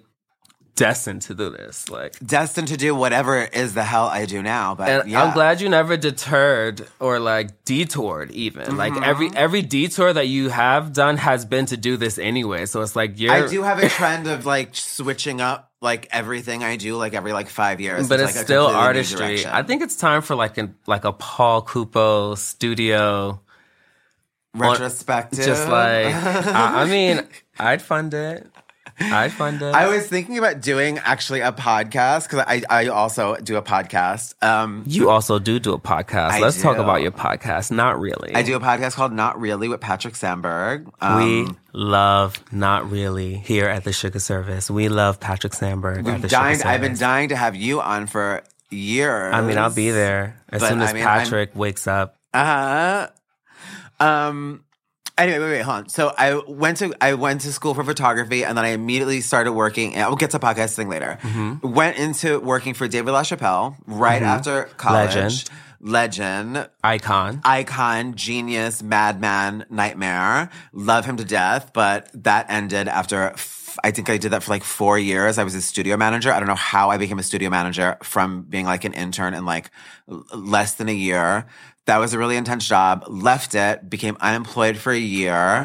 destined 0.75 1.21
to 1.23 1.33
do 1.33 1.49
this. 1.49 1.89
Like 1.89 2.13
destined 2.25 2.67
to 2.69 2.77
do 2.77 2.93
whatever 2.93 3.37
is 3.43 3.73
the 3.73 3.83
hell 3.83 4.05
I 4.05 4.25
do 4.25 4.41
now. 4.43 4.75
But 4.75 5.07
yeah. 5.07 5.23
I'm 5.23 5.33
glad 5.33 5.61
you 5.61 5.69
never 5.69 5.95
deterred 5.97 6.85
or 6.99 7.19
like 7.19 7.63
detoured 7.65 8.31
even. 8.31 8.77
Like 8.77 8.93
Mm-hmm. 8.93 9.03
every 9.03 9.29
every 9.35 9.61
detour 9.61 10.11
that 10.13 10.27
you 10.27 10.49
have 10.49 10.93
done 10.93 11.17
has 11.17 11.45
been 11.45 11.65
to 11.67 11.77
do 11.77 11.97
this 11.97 12.17
anyway. 12.19 12.65
So 12.67 12.81
it's 12.81 12.95
like 12.95 13.19
you're 13.19 13.31
I 13.33 13.47
do 13.47 13.63
have 13.63 13.81
a 13.81 13.89
trend 13.89 14.27
of 14.27 14.45
like 14.45 14.75
switching 14.75 15.39
up 15.41 15.70
like 15.81 16.07
everything 16.11 16.63
I 16.63 16.75
do 16.77 16.95
like 16.95 17.13
every 17.13 17.33
like 17.33 17.49
five 17.49 17.81
years. 17.81 18.07
but 18.07 18.19
like 18.19 18.29
it's 18.29 18.39
a 18.39 18.43
still 18.43 18.67
artistry. 18.67 19.45
I 19.45 19.63
think 19.63 19.81
it's 19.81 19.95
time 19.95 20.21
for 20.21 20.35
like 20.35 20.57
an 20.57 20.75
like 20.87 21.05
a 21.05 21.11
Paul 21.11 21.63
Cupo 21.63 22.35
studio. 22.35 23.41
retrospective. 24.53 25.43
Just 25.45 25.67
like 25.67 26.13
I, 26.13 26.83
I 26.83 26.85
mean, 26.89 27.21
I'd 27.59 27.81
fund 27.81 28.13
it. 28.13 28.47
I'd 29.01 29.31
fund 29.31 29.61
it. 29.61 29.73
I 29.73 29.87
was 29.87 30.07
thinking 30.07 30.37
about 30.37 30.61
doing 30.61 30.97
actually 30.99 31.41
a 31.41 31.51
podcast 31.51 32.23
because 32.29 32.45
I, 32.47 32.63
I 32.69 32.87
also 32.87 33.35
do 33.37 33.57
a 33.57 33.61
podcast. 33.61 34.41
Um, 34.43 34.83
you 34.85 35.09
also 35.09 35.39
do 35.39 35.59
do 35.59 35.73
a 35.73 35.79
podcast. 35.79 36.31
I 36.31 36.39
Let's 36.39 36.61
talk 36.61 36.77
about 36.77 37.01
your 37.01 37.11
podcast. 37.11 37.71
Not 37.71 37.99
really. 37.99 38.33
I 38.35 38.43
do 38.43 38.55
a 38.55 38.59
podcast 38.59 38.93
called 38.95 39.13
Not 39.13 39.39
Really 39.39 39.67
with 39.67 39.79
Patrik 39.81 40.15
Sandberg. 40.15 40.91
Um, 41.01 41.17
we 41.23 41.47
love 41.73 42.43
not 42.51 42.89
really 42.91 43.35
here 43.37 43.67
at 43.67 43.83
the 43.83 43.91
Shugga 43.91 44.21
Service. 44.21 44.69
We 44.69 44.89
love 44.89 45.19
Patrik 45.19 45.53
Sandberg 45.53 46.07
at 46.07 46.21
the 46.21 46.27
dying, 46.27 46.61
I've 46.63 46.81
been 46.81 46.97
dying 46.97 47.29
to 47.29 47.35
have 47.35 47.55
you 47.55 47.81
on 47.81 48.07
for 48.07 48.43
years. 48.69 49.33
I 49.33 49.41
mean, 49.41 49.57
I'll 49.57 49.73
be 49.73 49.91
there 49.91 50.41
as 50.49 50.61
But, 50.61 50.69
soon 50.69 50.81
as 50.81 50.89
I 50.89 50.93
mean, 50.93 51.05
I'm- 51.05 51.27
Patrik 51.27 51.55
wakes 51.55 51.87
up. 51.87 52.17
Uh 52.33 53.07
huh. 53.99 54.05
um 54.05 54.63
anyway, 55.21 55.39
wait, 55.39 55.51
wait, 55.51 55.61
hold 55.61 55.77
on. 55.77 55.89
So 55.89 56.13
I 56.17 56.35
went 56.47 56.77
to 56.77 56.93
I 57.01 57.13
went 57.13 57.41
to 57.41 57.53
school 57.53 57.73
for 57.73 57.83
photography 57.83 58.43
and 58.43 58.57
then 58.57 58.65
I 58.65 58.69
immediately 58.69 59.21
started 59.21 59.53
working 59.53 59.93
and 59.93 60.03
I'll 60.03 60.15
get 60.15 60.31
to 60.31 60.39
podcasting 60.39 60.89
later. 60.89 61.17
Mm-hmm. 61.21 61.73
Went 61.73 61.97
into 61.97 62.39
working 62.39 62.73
for 62.73 62.87
David 62.87 63.13
LaChapelle 63.13 63.75
right 63.87 64.21
after 64.21 64.63
college. 64.77 65.15
Legend. 65.15 65.49
Legend. 65.83 66.69
Icon. 66.83 67.41
Icon, 67.43 68.15
genius, 68.15 68.83
madman, 68.83 69.65
nightmare. 69.69 70.49
Love 70.73 71.05
him 71.05 71.17
to 71.17 71.25
death, 71.25 71.71
but 71.73 72.09
that 72.13 72.45
ended 72.49 72.87
after 72.87 73.31
f- 73.31 73.61
I 73.83 73.91
think 73.91 74.09
I 74.09 74.17
did 74.17 74.31
that 74.31 74.43
for 74.43 74.51
like 74.51 74.63
four 74.63 74.99
years. 74.99 75.37
I 75.37 75.43
was 75.43 75.55
a 75.55 75.61
studio 75.61 75.97
manager. 75.97 76.31
I 76.31 76.39
don't 76.39 76.47
know 76.47 76.55
how 76.55 76.89
I 76.89 76.97
became 76.97 77.19
a 77.19 77.23
studio 77.23 77.49
manager 77.49 77.97
from 78.03 78.43
being 78.43 78.65
like 78.65 78.83
an 78.83 78.93
intern 78.93 79.33
in 79.33 79.45
like 79.45 79.71
less 80.33 80.75
than 80.75 80.89
a 80.89 80.93
year. 80.93 81.45
That 81.87 81.97
was 81.97 82.13
a 82.13 82.19
really 82.19 82.37
intense 82.37 82.67
job. 82.67 83.05
Left 83.07 83.55
it, 83.55 83.89
became 83.89 84.15
unemployed 84.21 84.77
for 84.77 84.91
a 84.91 84.99
year 84.99 85.63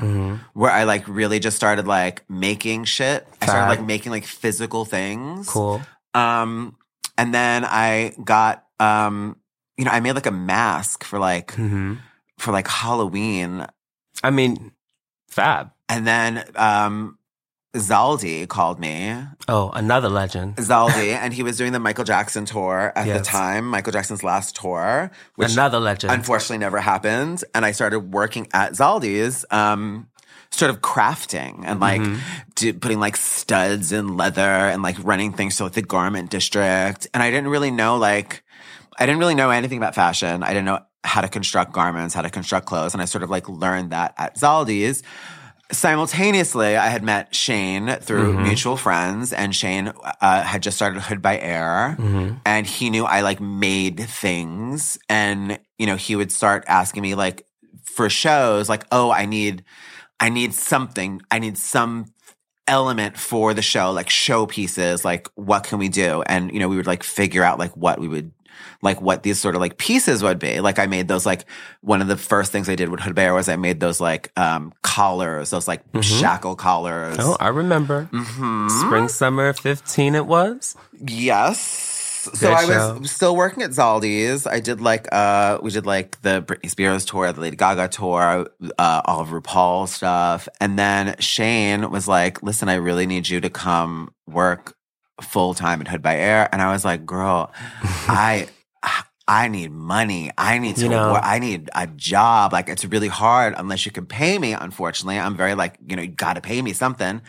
where 0.54 0.70
I 0.70 0.84
like 0.84 1.06
really 1.06 1.38
just 1.38 1.56
started 1.56 1.86
like 1.86 2.28
making 2.30 2.84
shit. 2.84 3.26
I 3.40 3.46
started 3.46 3.68
like 3.68 3.82
making 3.86 4.12
like 4.12 4.24
physical 4.24 4.84
things. 4.84 5.48
Cool. 5.48 5.82
Um, 6.14 6.76
and 7.18 7.34
then 7.34 7.64
I 7.64 8.14
got, 8.24 8.64
um, 8.80 9.36
you 9.76 9.84
know, 9.84 9.90
I 9.90 10.00
made 10.00 10.12
like 10.12 10.26
a 10.26 10.30
mask 10.30 11.04
for 11.04 11.18
like, 11.18 11.52
hmm 11.54 11.94
for 12.38 12.52
like 12.52 12.68
Halloween. 12.68 13.66
I 14.22 14.30
mean, 14.30 14.72
fab. 15.28 15.70
And 15.88 16.06
then, 16.06 16.44
um, 16.54 17.18
Zaldy 17.76 18.48
called 18.48 18.80
me. 18.80 19.16
Oh, 19.48 19.70
another 19.74 20.08
legend. 20.08 20.56
Zaldy, 20.56 21.08
and 21.22 21.32
he 21.32 21.42
was 21.42 21.56
doing 21.56 21.72
the 21.72 21.78
Michael 21.78 22.04
Jackson 22.04 22.44
tour 22.44 22.92
at 22.96 23.06
the 23.06 23.22
time, 23.24 23.66
Michael 23.66 23.92
Jackson's 23.92 24.24
last 24.24 24.56
tour, 24.56 25.10
which 25.36 25.52
another 25.52 25.78
legend. 25.78 26.12
unfortunately 26.12 26.58
never 26.58 26.78
happened. 26.78 27.44
And 27.54 27.64
I 27.64 27.72
started 27.72 28.00
working 28.12 28.48
at 28.52 28.72
Zaldy's, 28.72 29.44
um, 29.50 30.08
sort 30.50 30.70
of 30.70 30.80
crafting 30.80 31.64
and 31.66 31.80
like 31.80 32.00
Mm-hmm. 32.00 32.18
do, 32.54 32.72
putting 32.74 32.98
like 33.00 33.16
studs 33.16 33.92
in 33.92 34.16
leather 34.16 34.40
and 34.40 34.82
like 34.82 34.96
running 35.02 35.32
things 35.32 35.56
to 35.56 35.64
like 35.64 35.72
the 35.74 35.82
garment 35.82 36.30
district. 36.30 37.06
And 37.12 37.22
I 37.22 37.30
didn't 37.30 37.48
really 37.48 37.70
know 37.70 37.96
like, 37.96 38.42
I 38.98 39.04
didn't 39.06 39.18
really 39.18 39.34
know 39.34 39.50
anything 39.50 39.76
about 39.78 39.94
fashion. 39.94 40.42
I 40.42 40.48
didn't 40.48 40.64
know 40.64 40.80
how 41.04 41.20
to 41.20 41.28
construct 41.28 41.72
garments, 41.72 42.14
how 42.14 42.22
to 42.22 42.30
construct 42.30 42.66
clothes. 42.66 42.94
And 42.94 43.02
I 43.02 43.04
sort 43.04 43.22
of 43.22 43.28
like 43.30 43.48
learned 43.48 43.90
that 43.90 44.14
at 44.16 44.36
Zaldy's. 44.36 45.02
Simultaneously, 45.72 46.76
I 46.76 46.88
had 46.88 47.02
met 47.02 47.34
Shane 47.34 47.88
through 48.00 48.32
Mm-hmm. 48.34 48.42
mutual 48.44 48.76
friends, 48.76 49.32
and 49.32 49.54
Shane 49.54 49.92
uh, 50.20 50.42
had 50.42 50.62
just 50.62 50.76
started 50.76 51.00
Hood 51.02 51.20
by 51.20 51.38
Air, 51.38 51.96
Mm-hmm. 51.98 52.36
and 52.44 52.66
he 52.66 52.90
knew 52.90 53.04
I 53.04 53.20
like 53.22 53.40
made 53.40 53.98
things, 54.00 54.98
and 55.08 55.58
you 55.78 55.86
know 55.86 55.96
he 55.96 56.14
would 56.16 56.30
start 56.32 56.64
asking 56.68 57.02
me 57.02 57.14
like 57.14 57.46
for 57.84 58.08
shows, 58.10 58.68
like, 58.68 58.84
oh, 58.92 59.10
I 59.10 59.26
need, 59.26 59.64
I 60.20 60.28
need 60.28 60.54
something, 60.54 61.22
I 61.30 61.38
need 61.38 61.56
some 61.58 62.06
element 62.68 63.16
for 63.16 63.54
the 63.54 63.62
show, 63.62 63.90
like 63.92 64.10
show 64.10 64.46
pieces, 64.46 65.04
like 65.04 65.28
what 65.34 65.64
can 65.64 65.78
we 65.78 65.88
do, 65.88 66.22
and 66.26 66.52
you 66.52 66.58
know 66.60 66.68
we 66.68 66.76
would 66.76 66.86
like 66.86 67.02
figure 67.02 67.42
out 67.42 67.58
like 67.58 67.76
what 67.76 67.98
we 67.98 68.08
would 68.08 68.30
like 68.82 69.00
what 69.00 69.22
these 69.22 69.38
sort 69.38 69.54
of 69.54 69.60
like 69.60 69.78
pieces 69.78 70.22
would 70.22 70.38
be. 70.38 70.60
Like 70.60 70.78
I 70.78 70.86
made 70.86 71.08
those 71.08 71.26
like 71.26 71.44
one 71.80 72.02
of 72.02 72.08
the 72.08 72.16
first 72.16 72.52
things 72.52 72.68
I 72.68 72.74
did 72.74 72.88
with 72.88 73.00
Hood 73.00 73.14
Bear 73.14 73.34
was 73.34 73.48
I 73.48 73.56
made 73.56 73.80
those 73.80 74.00
like 74.00 74.30
um 74.38 74.72
collars, 74.82 75.50
those 75.50 75.66
like 75.68 75.82
shackle 76.02 76.56
collars. 76.56 77.16
oh, 77.18 77.36
I 77.40 77.48
remember. 77.48 78.08
Mm-hmm. 78.12 78.68
Spring, 78.68 79.08
summer 79.08 79.52
15 79.52 80.14
it 80.14 80.26
was. 80.26 80.76
Yes. 80.98 81.60
So 82.34 82.48
Good 82.48 82.52
I 82.54 82.66
show. 82.66 82.98
was 82.98 83.10
still 83.12 83.36
working 83.36 83.62
at 83.62 83.70
Zaldy's. 83.70 84.46
I 84.48 84.58
did 84.60 84.80
like 84.80 85.06
uh 85.12 85.58
we 85.62 85.70
did 85.70 85.86
like 85.86 86.20
the 86.22 86.42
Britney 86.42 86.68
Spears 86.68 87.04
tour, 87.04 87.32
the 87.32 87.40
Lady 87.40 87.56
Gaga 87.56 87.88
tour, 87.88 88.48
uh 88.78 89.02
all 89.04 89.20
of 89.20 89.28
RuPaul 89.28 89.86
stuff. 89.86 90.48
And 90.60 90.76
then 90.78 91.14
Shane 91.20 91.88
was 91.90 92.08
like, 92.08 92.42
"Listen, 92.42 92.68
I 92.68 92.74
really 92.74 93.06
need 93.06 93.28
you 93.28 93.40
to 93.40 93.50
come 93.50 94.12
work 94.26 94.75
full 95.22 95.54
time 95.54 95.80
at 95.80 95.88
Hood 95.88 96.02
by 96.02 96.16
Air." 96.16 96.48
And 96.52 96.60
I 96.62 96.72
was 96.72 96.84
like, 96.84 97.06
"Girl, 97.06 97.52
I 98.08 98.48
I 99.28 99.48
need 99.48 99.72
money. 99.72 100.30
I 100.38 100.58
need 100.58 100.76
to 100.76 100.82
You 100.82 100.88
know- 100.90 101.12
work. 101.14 101.22
I 101.24 101.38
need 101.40 101.68
a 101.74 101.86
job. 101.88 102.52
Like 102.52 102.68
it's 102.68 102.84
really 102.84 103.08
hard 103.08 103.54
unless 103.56 103.84
you 103.84 103.90
can 103.92 104.06
pay 104.06 104.38
me. 104.38 104.52
Unfortunately, 104.52 105.18
I'm 105.18 105.36
very 105.36 105.54
like, 105.56 105.78
you 105.86 105.96
know, 105.96 106.02
you 106.02 106.08
got 106.08 106.34
to 106.34 106.40
pay 106.40 106.62
me 106.62 106.72
something. 106.72 107.20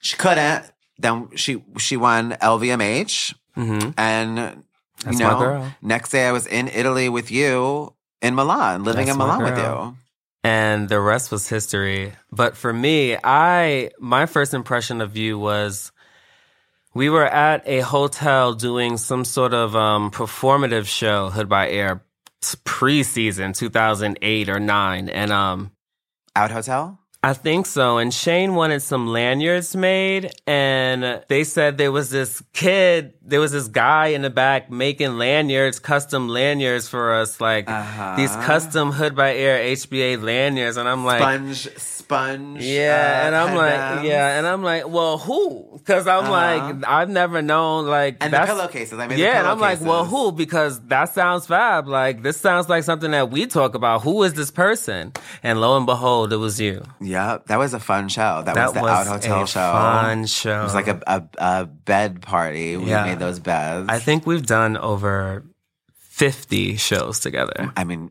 She 0.00 0.16
couldn't. 0.16 0.70
Then 0.98 1.28
she 1.36 1.62
she 1.78 1.96
won 1.96 2.32
LVMH. 2.42 3.34
hmm 3.54 3.90
And 3.96 4.36
That's 5.04 5.18
you 5.18 5.24
know, 5.24 5.38
girl. 5.38 5.72
next 5.82 6.10
day 6.10 6.26
I 6.28 6.32
was 6.32 6.46
in 6.46 6.68
Italy 6.68 7.08
with 7.08 7.30
you 7.30 7.94
in 8.20 8.34
Milan, 8.34 8.84
living 8.84 9.06
That's 9.06 9.14
in 9.16 9.18
Milan 9.18 9.42
with 9.42 9.58
you. 9.58 9.96
And 10.44 10.88
the 10.88 11.00
rest 11.00 11.32
was 11.32 11.48
history. 11.48 12.12
But 12.30 12.56
for 12.56 12.72
me, 12.72 13.16
I 13.24 13.90
my 13.98 14.26
first 14.26 14.52
impression 14.54 15.00
of 15.00 15.16
you 15.16 15.38
was 15.38 15.90
we 16.96 17.10
were 17.10 17.26
at 17.26 17.68
a 17.68 17.80
hotel 17.80 18.54
doing 18.54 18.96
some 18.96 19.26
sort 19.26 19.52
of 19.52 19.76
um, 19.76 20.10
performative 20.10 20.86
show, 20.86 21.28
Hood 21.28 21.46
by 21.46 21.68
Air, 21.68 22.02
pre-season 22.64 23.52
2008 23.52 24.48
or 24.48 24.60
9 24.60 25.08
and 25.08 25.32
um 25.32 25.72
Out 26.34 26.50
hotel? 26.52 26.98
I 27.26 27.32
think 27.32 27.66
so. 27.66 27.98
And 27.98 28.14
Shane 28.14 28.54
wanted 28.54 28.80
some 28.82 29.08
lanyards 29.08 29.74
made, 29.74 30.30
and 30.46 31.22
they 31.26 31.42
said 31.42 31.76
there 31.76 31.90
was 31.90 32.10
this 32.10 32.40
kid, 32.52 33.14
there 33.20 33.40
was 33.40 33.50
this 33.50 33.66
guy 33.66 34.08
in 34.16 34.22
the 34.22 34.30
back 34.30 34.70
making 34.70 35.18
lanyards, 35.18 35.80
custom 35.80 36.28
lanyards 36.28 36.88
for 36.88 37.04
us, 37.20 37.40
like 37.40 37.68
Uh-huh. 37.68 38.14
these 38.16 38.30
custom 38.50 38.92
Hood 38.92 39.16
by 39.16 39.34
Air 39.34 39.58
HBA 39.74 40.22
lanyards. 40.22 40.76
And 40.76 40.88
I'm 40.88 41.04
like, 41.04 41.18
Sponge, 41.20 41.68
sponge. 41.78 42.62
yeah, 42.62 42.94
uh, 43.22 43.26
and 43.26 43.34
I'm 43.34 43.54
like, 43.56 44.04
yeah, 44.06 44.38
and 44.38 44.46
I'm 44.46 44.62
like, 44.62 44.84
well, 44.96 45.18
who? 45.18 45.66
Because 45.78 46.06
I'm 46.06 46.30
like, 46.30 46.84
I've 46.86 47.10
never 47.10 47.42
known 47.42 47.86
like 47.86 48.14
Uh-huh. 48.14 48.24
And 48.26 48.32
the 48.32 48.36
that's- 48.38 48.54
pillowcases. 48.56 48.98
I 49.00 49.06
the 49.08 49.16
yeah, 49.18 49.38
and 49.40 49.48
I'm 49.48 49.58
like, 49.68 49.80
well, 49.80 50.04
who? 50.04 50.30
Because 50.30 50.80
that 50.94 51.06
sounds 51.18 51.46
fab. 51.46 51.88
Like 51.88 52.22
this 52.22 52.36
sounds 52.46 52.68
like 52.68 52.84
something 52.84 53.10
that 53.10 53.30
we 53.34 53.46
talk 53.46 53.74
about. 53.74 54.02
Who 54.02 54.22
is 54.22 54.34
this 54.34 54.52
person? 54.52 55.12
And 55.42 55.60
lo 55.60 55.76
and 55.76 55.86
behold, 55.86 56.32
it 56.32 56.36
was 56.48 56.60
you. 56.60 56.82
Yeah, 57.00 57.15
that 57.46 57.58
was 57.58 57.74
a 57.74 57.80
fun 57.80 58.08
show. 58.08 58.42
That, 58.44 58.54
That 58.54 58.66
was 58.66 58.74
the 58.74 58.80
was 58.82 58.90
out 58.90 59.06
hotel 59.06 59.46
show. 59.46 59.60
fun 59.72 60.26
show. 60.26 60.60
It 60.60 60.64
was 60.64 60.74
like 60.74 60.88
a, 60.88 61.00
a, 61.06 61.22
a 61.38 61.64
bed 61.66 62.22
party. 62.22 62.76
We 62.76 62.90
Yeah. 62.90 63.04
made 63.04 63.18
those 63.18 63.38
beds. 63.38 63.86
I 63.88 63.98
think 63.98 64.26
we've 64.26 64.44
done 64.46 64.76
over 64.76 65.44
50 66.10 66.76
shows 66.76 67.20
together. 67.20 67.72
I 67.76 67.84
mean, 67.84 68.10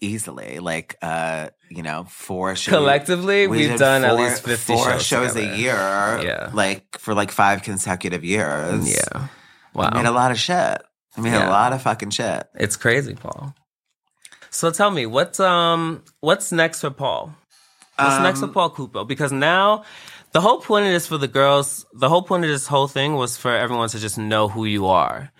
easily. 0.00 0.58
Like, 0.58 0.96
uh, 1.02 1.48
you 1.70 1.82
know, 1.82 2.04
four 2.08 2.56
shows. 2.56 2.72
Collectively, 2.74 3.46
We 3.46 3.58
we've 3.58 3.70
did 3.70 3.78
done 3.78 4.04
at 4.04 4.16
least 4.16 4.42
50 4.44 4.72
four 4.74 4.98
shows 5.00 5.36
a 5.36 5.56
year. 5.56 5.74
Yeah. 5.74 6.50
Like, 6.52 6.98
for 6.98 7.14
like 7.14 7.30
five 7.30 7.62
consecutive 7.62 8.24
years. 8.24 8.88
Yeah. 8.90 9.28
wow. 9.74 9.90
I 9.92 9.96
made 10.02 10.08
a 10.08 10.12
lot 10.12 10.30
of 10.30 10.38
shit. 10.38 10.56
I 11.16 11.20
made 11.20 11.32
Yeah. 11.32 11.48
a 11.48 11.50
lot 11.50 11.72
of 11.72 11.82
fucking 11.82 12.10
shit. 12.10 12.46
It's 12.54 12.76
crazy, 12.76 13.14
Paul. 13.14 13.54
So 14.50 14.70
tell 14.70 14.90
me, 14.92 15.04
what's 15.04 15.40
um 15.40 16.02
what's 16.20 16.52
next 16.52 16.80
for 16.80 16.90
Paul? 16.90 17.34
What's 17.96 18.20
next 18.22 18.42
Um, 18.42 18.48
for 18.48 18.52
Paul 18.54 18.70
Cupo? 18.70 19.04
Because 19.04 19.32
now 19.32 19.84
the 20.32 20.40
whole 20.40 20.60
point 20.60 20.86
of 20.86 20.92
this 20.92 21.06
for 21.06 21.18
the 21.18 21.28
girls, 21.28 21.86
the 21.92 22.08
whole 22.08 22.22
point 22.22 22.44
of 22.44 22.50
this 22.50 22.66
whole 22.66 22.88
thing 22.88 23.14
was 23.14 23.36
for 23.36 23.54
everyone 23.54 23.88
to 23.90 23.98
just 23.98 24.18
know 24.18 24.48
who 24.48 24.64
you 24.64 24.86
are. 24.86 25.30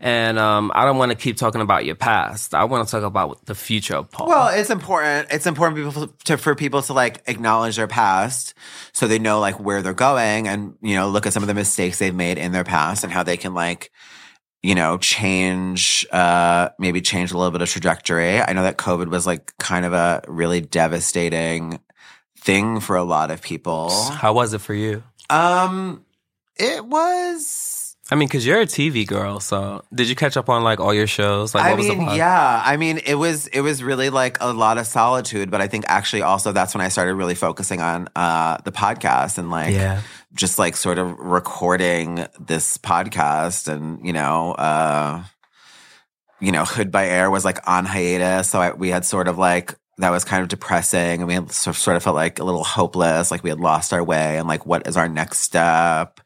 And 0.00 0.38
um, 0.38 0.70
I 0.76 0.84
don't 0.84 0.96
want 0.96 1.10
to 1.10 1.18
keep 1.18 1.36
talking 1.36 1.60
about 1.60 1.84
your 1.84 1.96
past. 1.96 2.54
I 2.54 2.64
want 2.64 2.86
to 2.86 2.90
talk 2.90 3.02
about 3.02 3.44
the 3.46 3.54
future 3.54 3.96
of 3.96 4.10
Paul. 4.10 4.28
Well, 4.28 4.48
it's 4.48 4.70
important. 4.70 5.28
It's 5.32 5.44
important 5.44 5.76
people 5.76 6.06
to, 6.24 6.38
for 6.38 6.54
people 6.54 6.82
to 6.82 6.92
like 6.92 7.22
acknowledge 7.26 7.76
their 7.76 7.88
past, 7.88 8.54
so 8.92 9.08
they 9.08 9.18
know 9.18 9.40
like 9.40 9.58
where 9.58 9.82
they're 9.82 9.94
going, 9.94 10.46
and 10.46 10.74
you 10.82 10.94
know 10.94 11.08
look 11.08 11.26
at 11.26 11.32
some 11.32 11.42
of 11.42 11.48
the 11.48 11.54
mistakes 11.54 11.98
they've 11.98 12.14
made 12.14 12.38
in 12.38 12.52
their 12.52 12.62
past 12.62 13.02
and 13.02 13.12
how 13.12 13.24
they 13.24 13.36
can 13.36 13.54
like, 13.54 13.90
you 14.62 14.76
know, 14.76 14.98
change, 14.98 16.06
uh, 16.12 16.68
maybe 16.78 17.00
change 17.00 17.32
a 17.32 17.36
little 17.36 17.50
bit 17.50 17.60
of 17.60 17.68
trajectory. 17.68 18.40
I 18.40 18.52
know 18.52 18.62
that 18.62 18.78
COVID 18.78 19.08
was 19.08 19.26
like 19.26 19.52
kind 19.58 19.84
of 19.84 19.92
a 19.92 20.22
really 20.28 20.60
devastating 20.60 21.80
thing 22.48 22.80
for 22.80 22.96
a 22.96 23.04
lot 23.04 23.30
of 23.30 23.42
people. 23.42 23.90
How 23.92 24.32
was 24.32 24.54
it 24.54 24.60
for 24.62 24.72
you? 24.74 25.02
Um, 25.28 26.04
it 26.56 26.82
was. 26.84 27.94
I 28.10 28.14
mean, 28.14 28.26
because 28.26 28.46
you're 28.46 28.62
a 28.62 28.64
TV 28.66 29.06
girl, 29.06 29.38
so 29.38 29.84
did 29.92 30.08
you 30.08 30.16
catch 30.16 30.38
up 30.38 30.48
on 30.48 30.64
like 30.64 30.80
all 30.80 30.94
your 30.94 31.06
shows? 31.06 31.54
Like, 31.54 31.64
what 31.64 31.72
I 31.72 31.74
was 31.76 31.86
the 31.88 31.94
mean, 31.94 32.16
yeah. 32.16 32.62
I 32.64 32.78
mean, 32.78 33.00
it 33.04 33.16
was 33.16 33.48
it 33.48 33.60
was 33.60 33.82
really 33.82 34.08
like 34.08 34.38
a 34.40 34.50
lot 34.50 34.78
of 34.78 34.86
solitude, 34.86 35.50
but 35.50 35.60
I 35.60 35.68
think 35.68 35.84
actually 35.88 36.22
also 36.22 36.52
that's 36.52 36.72
when 36.74 36.80
I 36.80 36.88
started 36.88 37.16
really 37.16 37.34
focusing 37.34 37.82
on 37.82 38.08
uh 38.16 38.56
the 38.64 38.72
podcast 38.72 39.36
and 39.36 39.50
like 39.50 39.74
Yeah. 39.74 40.00
just 40.32 40.58
like 40.58 40.74
sort 40.74 40.96
of 40.98 41.18
recording 41.18 42.26
this 42.40 42.78
podcast 42.78 43.68
and 43.68 44.00
you 44.06 44.14
know 44.14 44.52
uh 44.52 45.22
you 46.40 46.50
know 46.52 46.64
Hood 46.64 46.90
by 46.90 47.08
Air 47.08 47.30
was 47.30 47.44
like 47.44 47.58
on 47.68 47.84
hiatus, 47.84 48.48
so 48.48 48.58
I, 48.58 48.72
we 48.72 48.88
had 48.88 49.04
sort 49.04 49.28
of 49.28 49.36
like 49.36 49.74
that 49.98 50.10
was 50.10 50.24
kind 50.24 50.42
of 50.42 50.48
depressing, 50.48 51.20
and 51.20 51.26
we 51.26 51.34
had 51.34 51.50
sort 51.50 51.96
of 51.96 52.02
felt 52.02 52.16
like 52.16 52.38
a 52.38 52.44
little 52.44 52.64
hopeless, 52.64 53.30
like 53.30 53.42
we 53.42 53.50
had 53.50 53.60
lost 53.60 53.92
our 53.92 54.02
way, 54.02 54.38
and 54.38 54.46
like 54.46 54.64
what 54.64 54.86
is 54.86 54.96
our 54.96 55.08
next 55.08 55.40
step? 55.40 56.20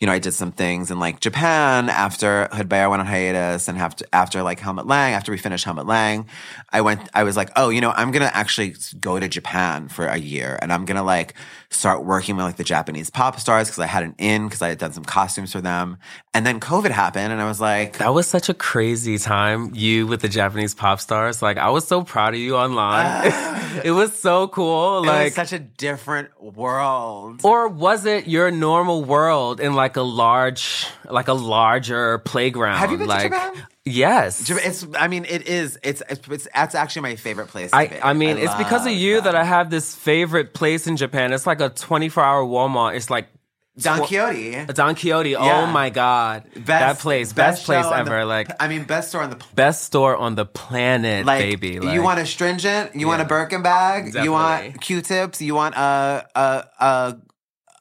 You 0.00 0.06
know, 0.06 0.12
I 0.12 0.18
did 0.18 0.32
some 0.32 0.52
things 0.52 0.90
in 0.90 0.98
like 0.98 1.20
Japan 1.20 1.88
after 1.88 2.48
by 2.66 2.86
went 2.86 3.00
on 3.00 3.06
hiatus, 3.06 3.68
and 3.68 3.78
after 3.78 4.04
after 4.12 4.42
like 4.42 4.60
Helmut 4.60 4.86
Lang, 4.86 5.14
after 5.14 5.32
we 5.32 5.38
finished 5.38 5.64
Helmut 5.64 5.86
Lang, 5.86 6.26
I 6.70 6.82
went. 6.82 7.08
I 7.14 7.22
was 7.24 7.36
like, 7.36 7.50
oh, 7.56 7.70
you 7.70 7.80
know, 7.80 7.92
I'm 7.92 8.10
gonna 8.10 8.30
actually 8.32 8.74
go 9.00 9.18
to 9.18 9.28
Japan 9.28 9.88
for 9.88 10.06
a 10.06 10.18
year, 10.18 10.58
and 10.60 10.72
I'm 10.72 10.84
gonna 10.84 11.04
like 11.04 11.34
start 11.74 12.04
working 12.04 12.36
with 12.36 12.44
like 12.44 12.56
the 12.56 12.64
Japanese 12.64 13.10
pop 13.10 13.38
stars 13.38 13.68
because 13.68 13.80
I 13.80 13.86
had 13.86 14.02
an 14.02 14.14
in 14.18 14.46
because 14.46 14.62
I 14.62 14.68
had 14.68 14.78
done 14.78 14.92
some 14.92 15.04
costumes 15.04 15.52
for 15.52 15.60
them, 15.60 15.98
and 16.32 16.46
then 16.46 16.60
COVID 16.60 16.90
happened, 16.90 17.32
and 17.32 17.40
I 17.40 17.46
was 17.46 17.60
like, 17.60 17.98
That 17.98 18.14
was 18.14 18.26
such 18.26 18.48
a 18.48 18.54
crazy 18.54 19.18
time, 19.18 19.72
you 19.74 20.06
with 20.06 20.20
the 20.20 20.28
Japanese 20.28 20.74
pop 20.74 21.00
stars. 21.00 21.42
Like, 21.42 21.58
I 21.58 21.70
was 21.70 21.86
so 21.86 22.02
proud 22.02 22.34
of 22.34 22.40
you 22.40 22.56
online. 22.56 23.06
Ah. 23.32 23.80
it 23.84 23.90
was 23.90 24.18
so 24.18 24.48
cool. 24.48 25.04
Like, 25.04 25.32
such 25.32 25.52
a 25.52 25.58
different 25.58 26.28
world. 26.42 27.40
or 27.44 27.68
was 27.68 28.06
it 28.06 28.26
your 28.26 28.50
normal 28.50 29.04
world 29.04 29.60
in 29.60 29.74
like 29.74 29.96
a 29.96 30.02
large, 30.02 30.86
like 31.08 31.28
a 31.28 31.34
larger 31.34 32.18
playground? 32.18 32.78
Have 32.78 32.90
you 32.90 32.98
been 32.98 33.06
to 33.06 33.12
like, 33.12 33.32
Japan? 33.32 33.66
Yes. 33.84 34.48
It's. 34.48 34.86
I 34.98 35.08
mean, 35.08 35.26
it 35.26 35.46
is. 35.46 35.78
It's. 35.82 36.02
It's. 36.08 36.26
it's 36.28 36.48
that's 36.54 36.74
actually 36.74 37.02
my 37.02 37.16
favorite 37.16 37.48
place. 37.48 37.70
I. 37.72 38.00
I 38.02 38.14
mean, 38.14 38.38
it's 38.38 38.54
because 38.54 38.86
of 38.86 38.92
you 38.92 39.20
that 39.20 39.34
I 39.34 39.44
have 39.44 39.68
this 39.70 39.94
favorite 39.94 40.54
place 40.54 40.86
in 40.86 40.96
Japan. 40.96 41.32
It's 41.32 41.46
like 41.46 41.60
a 41.60 41.68
24 41.68 42.24
hour 42.24 42.44
Walmart. 42.44 42.96
It's 42.96 43.10
like 43.10 43.28
Don 43.76 44.00
Quijote. 44.00 44.72
Don 44.74 44.94
Quijote. 44.94 45.36
Oh 45.38 45.44
yeah. 45.44 45.62
Oh 45.62 45.66
my 45.66 45.90
God. 45.90 46.44
that 46.54 46.98
place. 47.00 47.32
Best, 47.32 47.64
place 47.66 47.84
ever. 47.84 48.20
the- 48.20 48.24
like, 48.24 48.48
I 48.60 48.68
mean, 48.68 48.84
best 48.84 49.08
store 49.08 49.22
on 49.22 49.30
the 49.30 49.44
best 49.54 49.84
store 49.84 50.16
on 50.16 50.34
the 50.34 50.46
planet, 50.46 51.26
like, 51.26 51.40
baby. 51.40 51.80
Like, 51.80 51.94
you 51.94 52.02
want 52.02 52.20
a 52.20 52.26
stringent, 52.26 52.94
you 52.94 53.06
want 53.08 53.20
a 53.20 53.24
Birkin 53.24 53.62
bag, 53.62 54.14
you 54.14 54.30
want 54.32 54.80
Q-tips, 54.80 55.42
you 55.42 55.54
want 55.54 55.74
a 55.74 56.24
a 56.34 56.64
a 56.78 57.16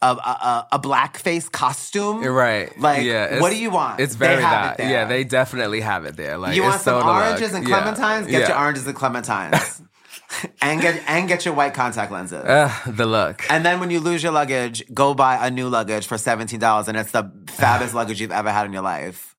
a, 0.03 0.15
a, 0.15 0.67
a 0.73 0.79
blackface 0.79 1.51
costume, 1.51 2.21
You're 2.23 2.33
right. 2.33 2.77
Like, 2.79 3.03
yeah, 3.03 3.39
what 3.39 3.49
do 3.51 3.57
you 3.57 3.69
want? 3.71 3.99
It's 3.99 4.15
They 4.15 4.27
very 4.27 4.41
have 4.41 4.51
that. 4.51 4.73
it 4.73 4.77
there. 4.83 4.89
Yeah, 4.91 5.05
they 5.05 5.23
definitely 5.23 5.81
have 5.81 6.05
it 6.05 6.15
there. 6.17 6.37
Like, 6.37 6.55
you 6.55 6.63
want 6.63 6.81
some 6.81 7.01
so 7.01 7.07
oranges 7.07 7.53
and 7.53 7.67
Yeah. 7.67 7.81
clementines? 7.81 8.27
Get 8.29 8.41
Yeah. 8.41 8.47
your 8.49 8.57
oranges 8.57 8.85
and 8.87 8.95
clementines, 8.95 9.81
and 10.61 10.81
get 10.81 11.01
and 11.07 11.27
get 11.27 11.45
your 11.45 11.53
white 11.53 11.73
contact 11.73 12.11
lenses. 12.11 12.43
Ugh, 12.45 12.95
the 12.95 13.05
look. 13.05 13.43
And 13.49 13.65
then 13.65 13.79
when 13.79 13.89
you 13.91 13.99
lose 13.99 14.21
your 14.23 14.31
luggage, 14.31 14.83
go 14.93 15.13
buy 15.13 15.45
a 15.45 15.49
new 15.51 15.69
luggage 15.69 16.05
for 16.07 16.17
seventeen 16.17 16.59
dollars, 16.59 16.87
and 16.87 16.97
it's 16.97 17.11
the 17.11 17.31
fattest 17.47 17.93
luggage 17.99 18.19
you've 18.21 18.31
ever 18.31 18.51
had 18.51 18.65
in 18.65 18.73
your 18.73 18.81
life. 18.83 19.35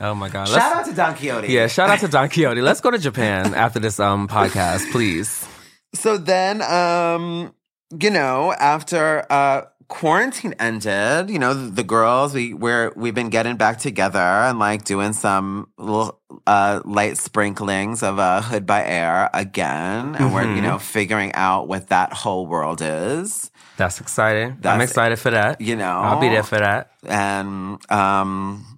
Oh 0.00 0.14
my 0.14 0.28
god. 0.28 0.48
Shout 0.48 0.56
Let's- 0.56 0.76
out 0.76 0.84
to 0.86 0.92
Don 0.94 1.14
Quijote. 1.14 1.48
Yeah, 1.48 1.66
shout 1.68 1.88
out 1.88 2.00
to 2.00 2.08
Don 2.08 2.28
Quijote. 2.32 2.62
Let's 2.62 2.80
go 2.80 2.90
to 2.90 2.98
Japan 2.98 3.54
after 3.54 3.78
this 3.78 4.00
um 4.00 4.26
podcast, 4.28 4.90
please. 4.90 5.46
So 5.94 6.16
then, 6.18 6.60
um, 6.62 7.54
you 8.00 8.10
know, 8.10 8.52
after 8.52 9.24
uh, 9.30 9.62
quarantine 9.88 10.54
ended, 10.58 11.30
you 11.30 11.38
know, 11.38 11.54
the, 11.54 11.84
girls 11.84 12.34
we 12.34 12.54
we're 12.54 12.92
we've 12.96 13.14
been 13.14 13.28
getting 13.28 13.56
back 13.56 13.78
together 13.78 14.18
and 14.18 14.58
like 14.58 14.84
doing 14.84 15.12
some 15.12 15.68
little 15.78 16.18
uh, 16.46 16.80
light 16.84 17.18
sprinklings 17.18 18.02
of 18.02 18.18
uh, 18.18 18.40
Hood 18.40 18.66
by 18.66 18.84
Air 18.84 19.30
again, 19.34 20.16
and 20.16 20.32
we're 20.34 20.54
you 20.54 20.62
know 20.62 20.78
figuring 20.78 21.32
out 21.34 21.68
what 21.68 21.88
that 21.88 22.12
whole 22.12 22.46
world 22.46 22.80
is. 22.82 23.50
That's 23.76 24.00
exciting. 24.00 24.58
I'm 24.64 24.80
excited 24.80 25.18
for 25.18 25.30
that. 25.30 25.60
you 25.60 25.76
know. 25.76 25.84
I'll 25.84 26.20
be 26.20 26.28
there 26.28 26.42
for 26.42 26.58
that. 26.58 26.90
and 27.06 27.78
um 27.92 28.73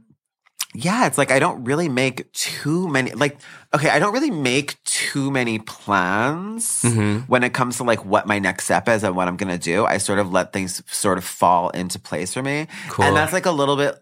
yeah 0.77 1.07
it's 1.07 1.19
like 1.19 1.31
i 1.31 1.39
don't 1.39 1.65
really 1.65 1.89
make 1.89 2.31
too 2.33 2.89
many 2.89 3.11
like 3.13 3.39
okay 3.75 3.89
i 3.89 3.99
don't 3.99 4.13
really 4.13 4.31
make 4.31 4.83
too 4.85 5.31
many 5.31 5.59
plans 5.59 6.83
Mm-hmm. 6.83 7.21
when 7.27 7.43
it 7.45 7.53
comes 7.55 7.77
to 7.79 7.85
like 7.85 8.05
what 8.05 8.27
my 8.27 8.39
next 8.39 8.65
step 8.65 8.89
is 8.89 9.03
and 9.05 9.15
what 9.17 9.29
i'm 9.29 9.37
gonna 9.37 9.59
do 9.59 9.85
i 9.85 9.99
sort 9.99 10.19
of 10.19 10.33
let 10.33 10.53
things 10.53 10.83
sort 10.87 11.19
of 11.19 11.25
fall 11.25 11.71
into 11.71 11.99
place 11.99 12.33
for 12.35 12.43
me 12.43 12.67
Cool. 12.91 13.05
and 13.07 13.17
that's 13.17 13.33
like 13.33 13.47
a 13.47 13.51
little 13.51 13.77
bit 13.77 13.95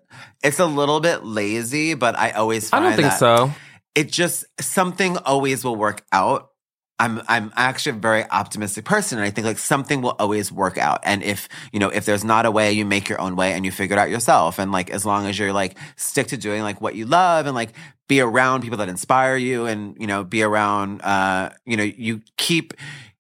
it's 0.43 0.59
a 0.61 0.67
little 0.67 1.01
bit 1.01 1.25
lazy 1.25 1.95
but 1.95 2.17
i 2.19 2.31
always 2.33 2.73
I 2.73 2.81
don't 2.81 2.97
think 2.97 3.13
so. 3.13 3.51
it 3.95 4.11
just 4.11 4.45
something 4.61 5.17
always 5.19 5.65
will 5.65 5.77
work 5.77 6.03
out. 6.13 6.51
I'm 6.99 7.23
I'm 7.27 7.53
actually 7.57 7.97
a 7.97 8.01
very 8.01 8.25
optimistic 8.31 8.85
person 8.85 9.19
and 9.19 9.27
I 9.27 9.31
think 9.31 9.47
like 9.47 9.59
something 9.59 10.01
will 10.01 10.15
always 10.19 10.53
work 10.53 10.79
out. 10.79 11.01
And 11.05 11.23
if, 11.23 11.49
you 11.73 11.81
know, 11.81 11.89
if 11.89 12.05
there's 12.05 12.25
not 12.25 12.47
a 12.47 12.51
way, 12.51 12.73
you 12.73 12.85
make 12.85 13.09
your 13.09 13.21
own 13.21 13.35
way 13.35 13.53
and 13.53 13.65
you 13.65 13.73
figure 13.73 13.97
it 13.97 13.99
out 13.99 14.11
yourself. 14.11 14.59
And 14.59 14.71
like 14.71 14.91
as 14.91 15.05
long 15.05 15.27
as 15.27 15.39
you're 15.39 15.53
like 15.53 15.77
stick 15.97 16.29
to 16.29 16.37
doing 16.37 16.63
like 16.63 16.81
what 16.81 16.95
you 16.95 17.07
love 17.07 17.47
and 17.47 17.55
like 17.55 17.73
be 18.07 18.21
around 18.21 18.63
people 18.63 18.79
that 18.79 18.89
inspire 18.89 19.37
you 19.37 19.67
and, 19.67 19.97
you 19.99 20.07
know, 20.07 20.23
be 20.23 20.43
around 20.43 21.03
uh, 21.03 21.51
you 21.67 21.77
know, 21.77 21.83
you 21.83 22.23
keep 22.37 22.75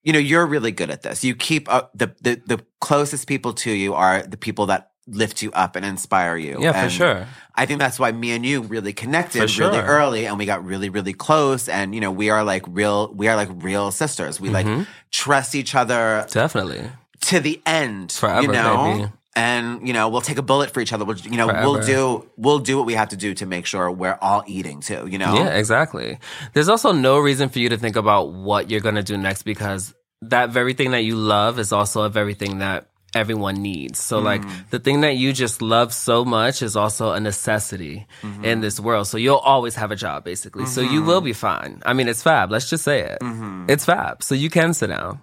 you 0.04 0.12
know, 0.12 0.18
you're 0.18 0.46
really 0.46 0.70
good 0.70 0.90
at 0.90 1.02
this. 1.02 1.24
You 1.24 1.34
keep 1.34 1.72
up 1.72 1.90
the 1.94 2.14
the 2.20 2.40
the 2.46 2.64
closest 2.80 3.26
people 3.26 3.54
to 3.54 3.72
you 3.72 3.94
are 3.94 4.22
the 4.22 4.36
people 4.36 4.66
that 4.66 4.92
lift 5.06 5.42
you 5.42 5.52
up 5.52 5.76
and 5.76 5.84
inspire 5.84 6.36
you. 6.36 6.58
Yeah, 6.60 6.84
for 6.84 6.90
sure. 6.90 7.26
I 7.54 7.66
think 7.66 7.78
that's 7.78 7.98
why 7.98 8.10
me 8.12 8.32
and 8.32 8.44
you 8.44 8.62
really 8.62 8.92
connected 8.92 9.48
sure. 9.50 9.70
really 9.70 9.80
early 9.82 10.26
and 10.26 10.38
we 10.38 10.46
got 10.46 10.64
really, 10.64 10.88
really 10.88 11.12
close. 11.12 11.68
And, 11.68 11.94
you 11.94 12.00
know, 12.00 12.10
we 12.10 12.30
are 12.30 12.42
like 12.42 12.64
real, 12.66 13.12
we 13.14 13.28
are 13.28 13.36
like 13.36 13.50
real 13.52 13.90
sisters. 13.90 14.40
We 14.40 14.48
Mm-hmm. 14.48 14.78
like 14.78 14.86
trust 15.10 15.54
each 15.54 15.74
other 15.74 16.26
Definitely. 16.30 16.90
to 17.22 17.40
the 17.40 17.60
end, 17.66 18.12
Forever, 18.12 18.42
you 18.42 18.48
know? 18.52 18.94
baby. 18.98 19.12
And, 19.36 19.86
you 19.86 19.92
know, 19.92 20.08
we'll 20.08 20.20
take 20.20 20.38
a 20.38 20.42
bullet 20.42 20.70
for 20.70 20.80
each 20.80 20.92
other. 20.92 21.04
We'll, 21.04 21.18
you 21.18 21.36
know, 21.36 21.48
we'll 21.48 21.82
do, 21.82 22.24
we'll 22.36 22.60
do 22.60 22.76
what 22.76 22.86
we 22.86 22.94
have 22.94 23.08
to 23.08 23.16
do 23.16 23.34
to 23.34 23.46
make 23.46 23.66
sure 23.66 23.90
we're 23.90 24.16
all 24.22 24.44
eating 24.46 24.80
too, 24.80 25.08
you 25.08 25.18
know? 25.18 25.34
Yeah, 25.34 25.56
exactly. 25.56 26.18
There's 26.52 26.68
also 26.68 26.92
no 26.92 27.18
reason 27.18 27.48
for 27.48 27.58
you 27.58 27.68
to 27.70 27.76
think 27.76 27.96
about 27.96 28.32
what 28.32 28.70
you're 28.70 28.80
going 28.80 28.94
to 28.94 29.02
do 29.02 29.16
next 29.16 29.42
because 29.42 29.92
that 30.22 30.50
very 30.50 30.72
thing 30.72 30.92
that 30.92 31.02
you 31.02 31.16
love 31.16 31.58
is 31.58 31.72
also 31.72 32.02
a 32.04 32.08
very 32.08 32.34
thing 32.34 32.58
that 32.58 32.86
everyone 33.14 33.62
needs. 33.62 33.98
So 33.98 34.20
mm. 34.20 34.24
like 34.24 34.42
the 34.70 34.78
thing 34.78 35.02
that 35.02 35.16
you 35.16 35.32
just 35.32 35.62
love 35.62 35.92
so 35.92 36.24
much 36.24 36.62
is 36.62 36.76
also 36.76 37.12
a 37.12 37.20
necessity 37.20 38.06
mm-hmm. 38.22 38.44
in 38.44 38.60
this 38.60 38.80
world. 38.80 39.06
So 39.06 39.18
you'll 39.18 39.36
always 39.36 39.74
have 39.76 39.90
a 39.90 39.96
job 39.96 40.24
basically. 40.24 40.66
So 40.66 40.80
you 40.80 41.02
will 41.02 41.18
mm-hmm. 41.18 41.26
be 41.26 41.32
fine. 41.32 41.82
I 41.86 41.92
mean, 41.92 42.08
it's 42.08 42.22
fab. 42.22 42.50
Let's 42.50 42.68
just 42.68 42.84
say 42.84 43.00
it. 43.00 43.18
Mm-hmm. 43.20 43.66
It's 43.68 43.84
fab. 43.84 44.22
So 44.22 44.34
you 44.34 44.50
can 44.50 44.74
sit 44.74 44.88
down 44.88 45.20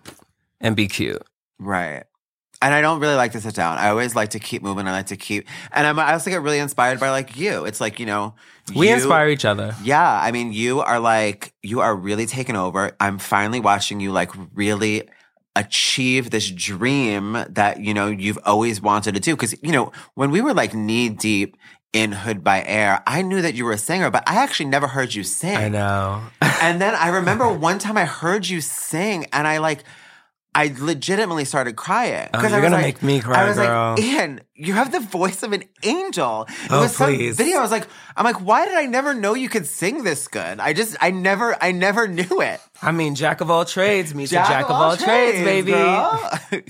and 0.60 0.76
be 0.76 0.88
cute. 0.88 1.22
Right. 1.60 2.04
And 2.64 2.76
I 2.76 2.82
don't 2.82 3.00
really 3.00 3.16
like 3.16 3.32
to 3.32 3.42
sit 3.42 3.56
down. 3.56 3.80
I 3.80 3.90
always 3.90 4.16
like 4.16 4.30
to 4.32 4.40
keep 4.40 4.62
moving. 4.62 4.88
I 4.88 4.92
like 4.92 5.08
to 5.08 5.18
keep, 5.18 5.48
and 5.72 5.88
I'm, 5.88 5.98
I 5.98 6.14
also 6.14 6.30
get 6.30 6.44
really 6.44 6.60
inspired 6.60 7.00
by 7.00 7.10
like 7.10 7.36
you. 7.36 7.66
It's 7.66 7.82
like, 7.82 8.00
you 8.00 8.06
know, 8.06 8.36
We 8.76 8.88
you- 8.88 8.94
inspire 8.94 9.30
each 9.30 9.46
other. 9.46 9.76
Yeah, 9.84 10.08
I 10.22 10.32
mean, 10.32 10.54
you 10.54 10.82
are 10.82 11.00
like, 11.00 11.56
you 11.64 11.80
are 11.80 11.96
really 11.96 12.28
taking 12.28 12.56
over. 12.56 12.96
I'm 13.00 13.18
finally 13.18 13.60
watching 13.60 14.00
you 14.00 14.12
like 14.12 14.30
really 14.54 15.10
achieve 15.56 16.30
this 16.30 16.50
dream 16.50 17.46
that, 17.50 17.80
you 17.80 17.94
know, 17.94 18.08
you've 18.08 18.40
always 18.46 18.82
wanted 18.82 19.16
to 19.16 19.20
do. 19.20 19.36
Cause, 19.36 19.56
you 19.62 19.72
know, 19.72 19.92
when 20.16 20.32
we 20.32 20.42
were 20.42 20.54
like 20.54 20.74
knee 20.74 21.10
deep 21.10 21.58
in 21.94 22.12
Hood 22.14 22.44
by 22.44 22.64
Air, 22.64 23.04
I 23.06 23.22
knew 23.22 23.42
that 23.42 23.54
you 23.54 23.66
were 23.66 23.74
a 23.74 23.78
singer, 23.78 24.10
but 24.10 24.24
I 24.28 24.36
actually 24.38 24.70
never 24.70 24.88
heard 24.88 25.14
you 25.14 25.24
sing. 25.24 25.58
I 25.58 25.70
know. 25.70 26.22
And 26.62 26.80
then 26.80 26.94
I 26.94 27.08
remember 27.08 27.52
one 27.52 27.80
time 27.80 27.98
I 27.98 28.06
heard 28.06 28.48
you 28.48 28.62
sing 28.62 29.26
and 29.34 29.48
I 29.48 29.58
like, 29.58 29.84
I 30.54 30.74
legitimately 30.78 31.46
started 31.46 31.78
crying. 31.78 32.28
Oh, 32.34 32.40
'Cause 32.40 32.52
you're 32.52 32.60
I 32.60 32.62
was 32.62 32.70
gonna 32.72 32.76
like- 32.76 32.86
make 32.86 33.04
me 33.04 33.22
cry, 33.22 33.42
I 33.44 33.48
was 33.48 33.56
girl. 33.58 33.92
like, 33.92 34.04
Ian, 34.04 34.42
you 34.54 34.74
have 34.74 34.92
the 34.92 35.00
voice 35.00 35.44
of 35.44 35.54
an 35.54 35.64
angel. 35.84 36.46
It 36.66 36.72
Oh, 36.72 36.82
was 36.82 36.96
some 36.96 37.08
please. 37.16 37.38
video. 37.38 37.60
I 37.60 37.62
was 37.62 37.72
like, 37.72 37.88
I'm 38.18 38.26
like, 38.26 38.42
why 38.42 38.66
did 38.66 38.76
I 38.76 38.86
never 38.86 39.14
know 39.14 39.34
you 39.34 39.48
could 39.48 39.66
sing 39.66 40.04
this 40.04 40.28
good? 40.28 40.60
I 40.60 40.74
just, 40.74 40.98
I 41.00 41.12
never, 41.12 41.56
I 41.64 41.72
never 41.72 42.06
knew 42.08 42.42
it. 42.42 42.60
I 42.82 42.92
mean, 42.92 43.16
jack 43.16 43.40
of 43.40 43.50
all 43.50 43.64
trades 43.64 44.14
meets 44.14 44.32
a 44.34 44.36
jack 44.36 44.66
of 44.66 44.72
all 44.72 44.98
trades, 44.98 45.40
baby. 45.44 45.72
girl. 45.72 46.40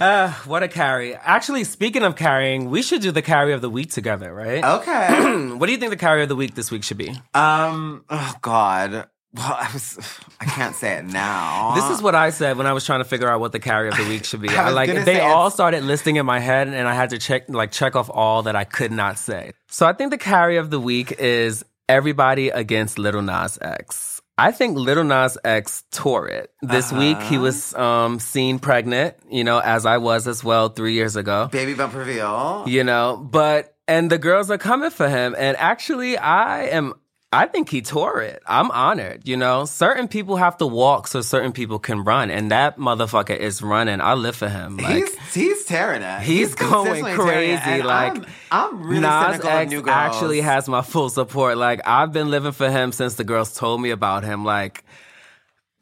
Uh, 0.00 0.32
what 0.46 0.62
a 0.62 0.68
carry. 0.68 1.14
Actually, 1.14 1.64
speaking 1.64 2.02
of 2.02 2.16
carrying, 2.16 2.70
we 2.70 2.80
should 2.80 3.02
do 3.02 3.10
the 3.12 3.20
carry 3.20 3.52
of 3.52 3.60
the 3.60 3.68
week 3.68 3.90
together, 3.90 4.32
right? 4.32 4.64
okay. 4.64 5.48
What 5.58 5.66
do 5.66 5.72
you 5.72 5.76
think 5.78 5.90
the 5.90 5.98
carry 5.98 6.22
of 6.22 6.30
the 6.30 6.34
week 6.36 6.54
this 6.54 6.70
week 6.70 6.82
should 6.82 6.96
be? 6.96 7.10
Um. 7.34 8.02
Oh 8.08 8.34
God. 8.40 9.08
Well, 9.34 9.56
I 9.58 9.70
was. 9.72 9.98
I 10.40 10.44
can't 10.44 10.74
say 10.74 10.98
it 10.98 11.04
now. 11.06 11.74
This 11.74 11.88
is 11.96 12.02
what 12.02 12.14
I 12.14 12.30
said 12.30 12.58
when 12.58 12.66
I 12.66 12.74
was 12.74 12.84
trying 12.84 13.00
to 13.00 13.04
figure 13.04 13.28
out 13.28 13.40
what 13.40 13.52
the 13.52 13.60
carry 13.60 13.88
of 13.88 13.96
the 13.96 14.04
week 14.04 14.24
should 14.24 14.42
be. 14.42 14.48
I 14.56 14.66
I 14.66 14.70
like 14.70 14.90
they 15.06 15.20
all 15.20 15.46
it's- 15.46 15.54
started 15.54 15.84
listing 15.84 16.16
in 16.16 16.26
my 16.26 16.38
head, 16.38 16.68
and 16.68 16.86
I 16.86 16.94
had 16.94 17.10
to 17.10 17.18
check 17.18 17.48
like 17.48 17.72
check 17.72 17.96
off 17.96 18.10
all 18.12 18.42
that 18.42 18.56
I 18.56 18.64
could 18.64 18.92
not 18.92 19.18
say. 19.18 19.52
So 19.68 19.86
I 19.86 19.94
think 19.94 20.10
the 20.10 20.18
carry 20.18 20.58
of 20.58 20.70
the 20.70 20.78
week 20.78 21.12
is 21.18 21.64
everybody 21.88 22.50
against 22.50 22.98
Lil 22.98 23.22
Nas 23.22 23.58
X. 23.60 24.20
I 24.36 24.50
think 24.50 24.76
Lil 24.76 25.04
Nas 25.04 25.38
X 25.44 25.84
tore 25.90 26.28
it. 26.28 26.50
This 26.62 26.92
week 26.92 27.20
he 27.22 27.38
was 27.38 27.74
um, 27.74 28.18
seen 28.18 28.58
pregnant, 28.58 29.14
you 29.30 29.44
know, 29.44 29.58
as 29.60 29.86
I 29.86 29.98
was 29.98 30.26
as 30.26 30.42
well 30.42 30.68
three 30.68 30.94
years 30.94 31.16
ago. 31.16 31.48
Baby 31.52 31.74
bump 31.74 31.94
reveal. 31.94 32.64
You 32.66 32.82
know, 32.84 33.16
but 33.16 33.76
and 33.86 34.10
the 34.10 34.18
girls 34.18 34.50
are 34.50 34.58
coming 34.58 34.90
for 34.90 35.08
him. 35.08 35.34
And 35.38 35.56
actually 35.58 36.16
I 36.16 36.64
am 36.68 36.94
I 37.34 37.46
think 37.46 37.70
he 37.70 37.80
tore 37.80 38.20
it. 38.20 38.42
I'm 38.46 38.70
honored, 38.70 39.26
you 39.26 39.38
know. 39.38 39.64
Certain 39.64 40.06
people 40.06 40.36
have 40.36 40.58
to 40.58 40.66
walk 40.66 41.06
so 41.06 41.22
certain 41.22 41.52
people 41.52 41.78
can 41.78 42.04
run, 42.04 42.30
and 42.30 42.50
that 42.50 42.76
motherfucker 42.76 43.34
is 43.36 43.62
running. 43.62 44.02
I 44.02 44.12
live 44.14 44.36
for 44.36 44.50
him. 44.50 44.76
Like, 44.76 44.96
he's 44.96 45.34
he's 45.34 45.64
tearing 45.64 46.02
it. 46.02 46.20
He's, 46.20 46.54
going 46.54 46.84
consistently 46.84 47.16
tearing 47.16 47.50
it, 47.52 47.60
crazy. 47.62 47.82
Like 47.82 48.16
I'm, 48.16 48.26
I'm 48.50 48.82
really 48.86 49.00
Nas 49.00 49.40
X 49.42 49.88
actually 49.88 50.42
has 50.42 50.68
my 50.68 50.82
full 50.82 51.08
support. 51.08 51.56
Like 51.56 51.80
I've 51.86 52.12
been 52.12 52.30
living 52.30 52.52
for 52.52 52.70
him 52.70 52.92
since 52.92 53.14
the 53.14 53.24
girls 53.24 53.54
told 53.54 53.80
me 53.80 53.90
about 53.90 54.24
him. 54.24 54.44
Like 54.44 54.84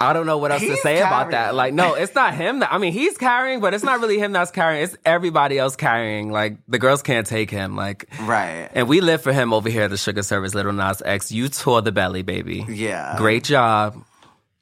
I 0.01 0.15
don't 0.15 0.25
know 0.25 0.39
what 0.39 0.51
else 0.51 0.63
to 0.63 0.69
He's 0.69 0.83
say 0.83 0.99
about 0.99 1.33
that. 1.33 1.55
Like 1.55 1.75
no, 1.75 1.95
it's 1.95 2.15
not 2.15 2.35
him. 2.35 2.61
That, 2.61 2.73
I 2.73 2.79
mean, 2.79 2.95
he's 2.95 3.19
carrying, 3.19 3.61
but 3.61 3.75
it's 3.75 3.85
not 3.85 4.01
really 4.01 4.19
him 4.19 4.33
that's 4.33 4.51
carrying. 4.51 4.85
It's 4.85 4.97
everybody 5.05 5.59
else 5.59 5.77
carrying. 5.77 6.33
Like 6.33 6.57
the 6.69 6.79
girls 6.79 7.03
can't 7.03 7.27
take 7.27 7.51
him. 7.51 7.77
Like 7.77 8.09
right. 8.23 8.71
and 8.73 8.89
we 8.89 9.03
live 9.03 9.21
for 9.23 9.33
him 9.33 9.53
over 9.53 9.69
here 9.69 9.83
at 9.83 9.91
the 9.91 9.97
Shugga 9.97 10.25
Service, 10.25 10.55
Lil 10.55 10.73
Nas 10.73 11.03
X. 11.05 11.31
You 11.31 11.49
tore 11.51 11.83
the 11.83 11.93
belly, 11.93 12.23
baby. 12.23 12.65
Yeah. 12.69 13.17
Great 13.19 13.45
job. 13.45 14.03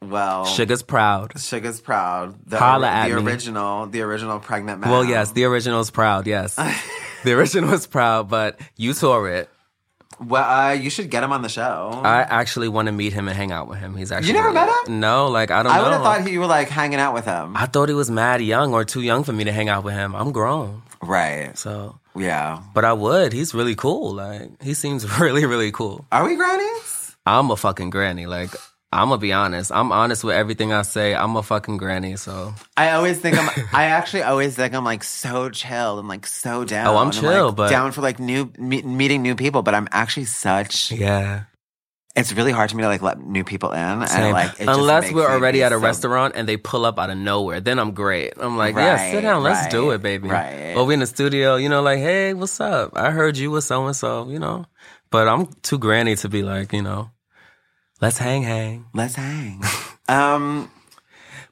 Well, 0.03 0.45
Sugar's 0.45 0.83
proud. 0.83 1.39
Sugar's 1.39 1.81
proud. 1.81 2.37
The, 2.47 2.59
Holla 2.59 2.89
at 2.89 3.09
the 3.09 3.21
me. 3.21 3.31
original, 3.31 3.87
the 3.87 4.03
original 4.03 4.39
pregnant 4.39 4.81
man. 4.81 4.91
Well, 4.91 5.05
yes, 5.05 5.33
the 5.33 5.45
original's 5.45 5.91
proud. 5.91 6.27
Yes, 6.27 6.55
the 7.25 7.33
original's 7.33 7.87
proud, 7.87 8.29
but 8.29 8.61
you 8.77 8.95
tore 8.95 9.29
it. 9.29 9.51
Well, 10.21 10.43
uh, 10.45 10.73
you 10.73 10.91
should 10.91 11.11
get 11.11 11.23
him 11.23 11.33
on 11.33 11.43
the 11.43 11.49
show. 11.49 11.91
I 12.05 12.23
actually 12.23 12.69
want 12.69 12.87
to 12.87 12.93
meet 12.93 13.13
him 13.13 13.29
and 13.29 13.37
hang 13.37 13.53
out 13.53 13.69
with 13.69 13.79
him. 13.79 13.97
He's 13.97 14.11
actually 14.11 14.29
you 14.29 14.35
never 14.35 14.53
met 14.53 14.69
him? 14.69 15.01
No, 15.01 15.29
like 15.29 15.51
I 15.51 15.63
don't 15.63 15.71
I 15.73 15.83
would 15.83 15.93
have 15.93 16.03
thought 16.03 16.29
you 16.31 16.41
were 16.41 16.47
like 16.47 16.69
hanging 16.69 16.99
out 16.99 17.15
with 17.15 17.25
him. 17.25 17.57
I 17.57 17.67
thought 17.67 17.89
he 17.89 17.95
was 17.95 18.11
mad 18.11 18.41
young 18.43 18.75
or 18.75 18.85
too 18.85 19.01
young 19.03 19.23
for 19.25 19.33
me 19.33 19.45
to 19.45 19.53
hang 19.53 19.69
out 19.69 19.85
with 19.85 19.95
him. 19.95 20.15
I'm 20.17 20.33
grown, 20.33 20.83
right. 21.03 21.57
so 21.57 21.99
Yeah. 22.17 22.63
but 22.75 22.85
I 22.85 22.93
would. 22.93 23.33
He's 23.33 23.55
really 23.55 23.75
cool. 23.77 24.15
Like 24.15 24.61
he 24.63 24.75
seems 24.75 25.07
really 25.21 25.47
really 25.47 25.71
cool. 25.73 26.05
Are 26.11 26.25
we 26.27 26.35
grannies? 26.37 27.17
I'm 27.25 27.51
a 27.51 27.57
fucking 27.57 27.91
granny. 27.91 28.27
Like 28.27 28.51
I'm 28.91 29.09
gonna 29.11 29.19
be 29.19 29.33
honest. 29.35 29.71
I'm 29.71 29.93
honest 29.93 30.25
with 30.25 30.35
everything 30.35 30.73
I 30.73 30.83
say. 30.83 31.15
I'm 31.15 31.37
a 31.37 31.43
fucking 31.43 31.77
granny. 31.77 32.17
So 32.17 32.55
I 32.77 32.93
always 32.93 33.19
think 33.19 33.37
I'm. 33.39 33.49
I 33.73 33.85
actually 33.85 34.23
always 34.23 34.57
think 34.57 34.75
I'm 34.75 34.85
like 34.85 35.05
so 35.05 35.51
chill 35.51 35.99
and 35.99 36.09
like 36.09 36.27
so 36.27 36.65
down. 36.65 36.87
Oh, 36.87 36.97
I'm 36.97 37.11
chill, 37.11 37.47
like, 37.49 37.57
but- 37.57 37.69
down 37.71 37.93
for 37.93 38.01
like 38.01 38.19
new 38.19 38.51
me- 38.59 38.83
meeting 38.83 39.23
new 39.23 39.35
people. 39.35 39.63
But 39.63 39.75
I'm 39.75 39.89
actually 39.93 40.25
such. 40.27 40.91
yeah. 40.93 41.45
It's 42.17 42.33
really 42.33 42.51
hard 42.51 42.69
for 42.71 42.77
me 42.77 42.83
to 42.83 42.89
like 42.89 43.03
let 43.03 43.21
new 43.21 43.45
people 43.45 43.71
in, 43.71 44.07
Same. 44.09 44.23
and 44.23 44.33
like 44.33 44.53
it 44.59 44.65
just 44.65 44.79
unless 44.81 45.13
we're 45.13 45.31
already 45.31 45.63
at 45.63 45.71
a 45.71 45.77
so- 45.77 45.81
restaurant 45.83 46.35
and 46.35 46.49
they 46.49 46.57
pull 46.57 46.85
up 46.85 46.99
out 46.99 47.11
of 47.11 47.17
nowhere, 47.19 47.61
then 47.61 47.79
I'm 47.79 47.93
great. 47.93 48.33
I'm 48.39 48.57
like, 48.57 48.75
yeah, 48.75 49.13
sit 49.13 49.21
down, 49.21 49.45
let's 49.45 49.69
do 49.69 49.91
it, 49.91 50.03
baby. 50.03 50.27
right. 50.29 50.75
Or 50.77 50.85
we 50.85 50.95
in 50.95 51.01
the 51.01 51.07
studio, 51.07 51.55
you 51.55 51.69
know, 51.69 51.81
like, 51.81 51.99
hey, 52.01 52.35
what's 52.35 52.59
up? 52.61 52.97
I 52.97 53.13
heard 53.13 53.37
you 53.37 53.53
with 53.53 53.63
so 53.65 53.87
and 53.87 53.95
so, 53.95 54.29
you 54.31 54.41
know. 54.41 54.65
But 55.11 55.29
I'm 55.29 55.47
too 55.63 55.79
granny 55.79 56.17
to 56.17 56.29
be 56.29 56.43
like, 56.43 56.73
you 56.73 56.83
know, 56.83 57.11
let's 58.01 58.19
hang, 58.19 58.43
hang. 58.43 58.87
Let's 58.95 59.15
hang. 59.15 59.63
um, 60.09 60.71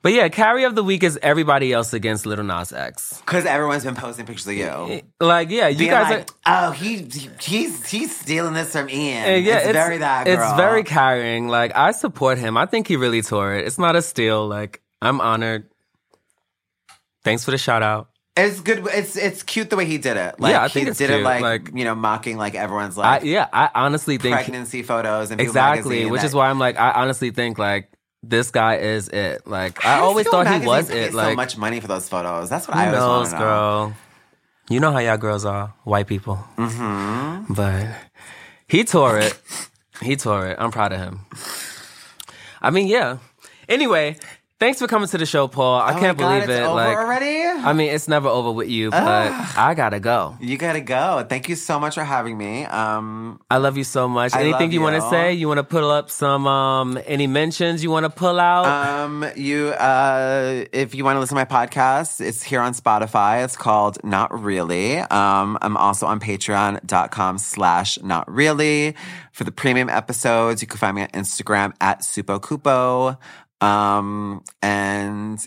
But 0.03 0.13
yeah, 0.13 0.29
carry 0.29 0.65
of 0.65 0.75
the 0.77 0.85
week 0.85 1.03
is 1.03 1.19
everybody 1.23 1.73
else 1.73 1.93
against 1.93 2.27
Lil 2.27 2.43
Nas 2.45 2.73
X. 2.73 3.21
because 3.27 3.45
everyone's 3.45 3.85
been 3.85 3.97
posting 3.97 4.25
pictures 4.27 4.47
of 4.47 4.55
you. 4.55 5.03
Like, 5.21 5.51
yeah, 5.51 5.67
you 5.69 5.79
Being 5.79 5.91
guys 5.91 6.11
like, 6.11 6.31
are. 6.47 6.69
oh, 6.69 6.71
he, 6.73 6.99
he 6.99 7.31
he's 7.41 7.91
he's 7.91 8.17
stealing 8.17 8.55
this 8.55 8.71
from 8.73 8.89
Ian. 8.89 9.25
Uh, 9.25 9.37
Yeah, 9.37 9.59
it's, 9.59 9.73
very 9.73 9.99
that. 9.99 10.27
Girl. 10.27 10.35
It's 10.35 10.53
very 10.57 10.85
carrying. 10.85 11.49
Like 11.49 11.73
I 11.75 11.91
support 11.93 12.39
him. 12.39 12.57
I 12.57 12.67
think 12.67 12.87
he 12.87 12.97
really 12.97 13.23
tore 13.23 13.55
it. 13.55 13.67
It's 13.67 13.79
not 13.79 13.97
a 13.97 14.03
steal. 14.03 14.47
Like 14.47 14.81
I'm 15.03 15.21
honored. 15.21 15.69
Thanks 17.25 17.45
for 17.45 17.51
the 17.51 17.59
shout 17.59 17.83
out. 17.83 18.09
It's 18.37 18.61
good. 18.61 18.87
It's 18.93 19.17
it's 19.17 19.43
cute 19.43 19.71
the 19.71 19.77
way 19.77 19.87
he 19.87 19.97
did 19.99 20.17
it. 20.17 20.39
Like, 20.39 20.53
Yeah, 20.53 20.63
I 20.63 20.69
think 20.69 20.85
he 20.87 20.91
it's 20.91 20.99
did 20.99 21.09
it 21.11 21.15
cute, 21.15 21.25
like, 21.25 21.41
like- 21.43 21.71
you 21.75 21.85
know 21.85 21.95
mocking 21.95 22.37
like 22.37 22.55
everyone's 22.55 22.99
I, 22.99 23.21
yeah, 23.21 23.49
I 23.53 23.71
honestly 23.75 24.19
think 24.19 24.35
pregnancy 24.35 24.83
photos 24.83 25.31
and 25.31 25.41
exactly, 25.41 26.05
which 26.07 26.21
that- 26.21 26.27
is 26.27 26.35
why 26.35 26.49
I'm 26.51 26.59
like, 26.59 26.79
I 26.79 26.91
honestly 26.93 27.31
think 27.31 27.59
like 27.59 27.91
this 28.23 28.51
guy 28.51 28.77
is 28.77 29.09
it. 29.09 29.47
Like 29.47 29.85
I 29.87 30.01
always 30.01 30.27
thought 30.29 30.47
he 30.49 30.67
was 30.67 30.91
it. 30.91 31.13
so 31.13 31.35
much 31.35 31.57
money 31.57 31.81
for 31.81 31.87
those 31.87 32.09
photos. 32.09 32.51
That's 32.51 32.69
what 32.69 32.77
I 32.77 32.89
always 32.89 33.01
want 33.01 33.23
knows, 33.23 33.33
know. 33.33 33.39
girl. 33.39 33.95
You 34.69 34.81
know 34.81 34.91
how 34.93 34.99
y'all 34.99 35.17
girls 35.17 35.45
are, 35.45 35.73
white 35.85 36.07
people. 36.09 36.45
Mm-hmm. 36.59 37.55
But 37.55 37.87
he 38.69 38.85
tore 38.85 39.19
it. 39.19 39.41
he 40.03 40.17
tore 40.17 40.49
it. 40.49 40.57
I'm 40.59 40.73
proud 40.73 40.93
of 40.93 40.99
him. 40.99 41.21
I 42.61 42.71
mean, 42.71 42.89
yeah. 42.89 43.19
Anyway, 43.69 44.17
thanks 44.59 44.79
for 44.79 44.87
coming 44.87 45.09
to 45.09 45.19
the 45.19 45.27
show, 45.27 45.49
Paul. 45.49 45.81
I 45.81 45.95
Oh 45.97 46.01
can't 46.01 46.17
God, 46.19 46.29
believe 46.29 46.43
it's 46.45 46.53
it. 46.59 46.63
over 46.63 46.75
like 46.75 46.97
already. 46.97 47.43
I 47.45 47.73
mean, 47.73 47.91
it's 47.93 48.09
never 48.09 48.29
over 48.29 48.51
with 48.53 48.69
you, 48.69 48.91
but 48.91 49.33
I 49.57 49.75
gotta 49.75 50.01
go. 50.01 50.37
you 50.41 50.57
gotta 50.59 50.81
go. 50.81 51.25
Thank 51.29 51.49
you 51.49 51.57
so 51.57 51.79
much 51.81 51.95
for 51.95 52.05
having 52.05 52.37
me. 52.39 52.65
Um, 52.65 53.41
I 53.51 53.57
love 53.59 53.77
you 53.77 53.85
so 53.85 54.09
much. 54.09 54.35
I 54.35 54.41
Anything 54.41 54.61
love 54.61 54.73
you, 54.73 54.81
want 54.81 54.97
to 54.97 55.09
say? 55.11 55.33
You 55.35 55.49
want 55.49 55.59
to 55.59 55.65
pull 55.65 55.91
up 55.91 56.11
some 56.11 56.47
um 56.47 56.99
any 57.07 57.27
mentions 57.27 57.83
you 57.83 57.91
want 57.91 58.05
to 58.05 58.11
pull 58.11 58.39
out? 58.41 58.67
um, 58.67 59.25
you, 59.37 59.69
uh, 59.69 60.65
if 60.73 60.95
you 60.95 61.05
want 61.05 61.17
to 61.17 61.21
listen 61.21 61.37
to 61.37 61.45
my 61.45 61.67
podcast, 61.67 62.21
it's 62.21 62.43
here 62.43 62.61
on 62.61 62.73
Spotify. 62.75 63.45
It's 63.45 63.57
called 63.57 63.99
Not 64.05 64.33
Really. 64.43 64.99
Um, 64.99 65.59
I'm 65.63 65.77
also 65.77 66.07
on 66.07 66.21
patreon.com 66.21 67.39
slash 67.39 67.99
not 68.03 68.31
really. 68.31 68.95
For 69.33 69.45
the 69.45 69.53
premium 69.53 69.91
episodes, 69.91 70.63
you 70.63 70.69
can 70.69 70.79
find 70.79 70.97
me 70.97 71.03
on 71.03 71.09
Instagram 71.09 71.75
at 71.81 72.01
Supo 72.01 72.41
Cupo. 72.41 73.19
Um, 73.61 74.43
and 74.63 75.47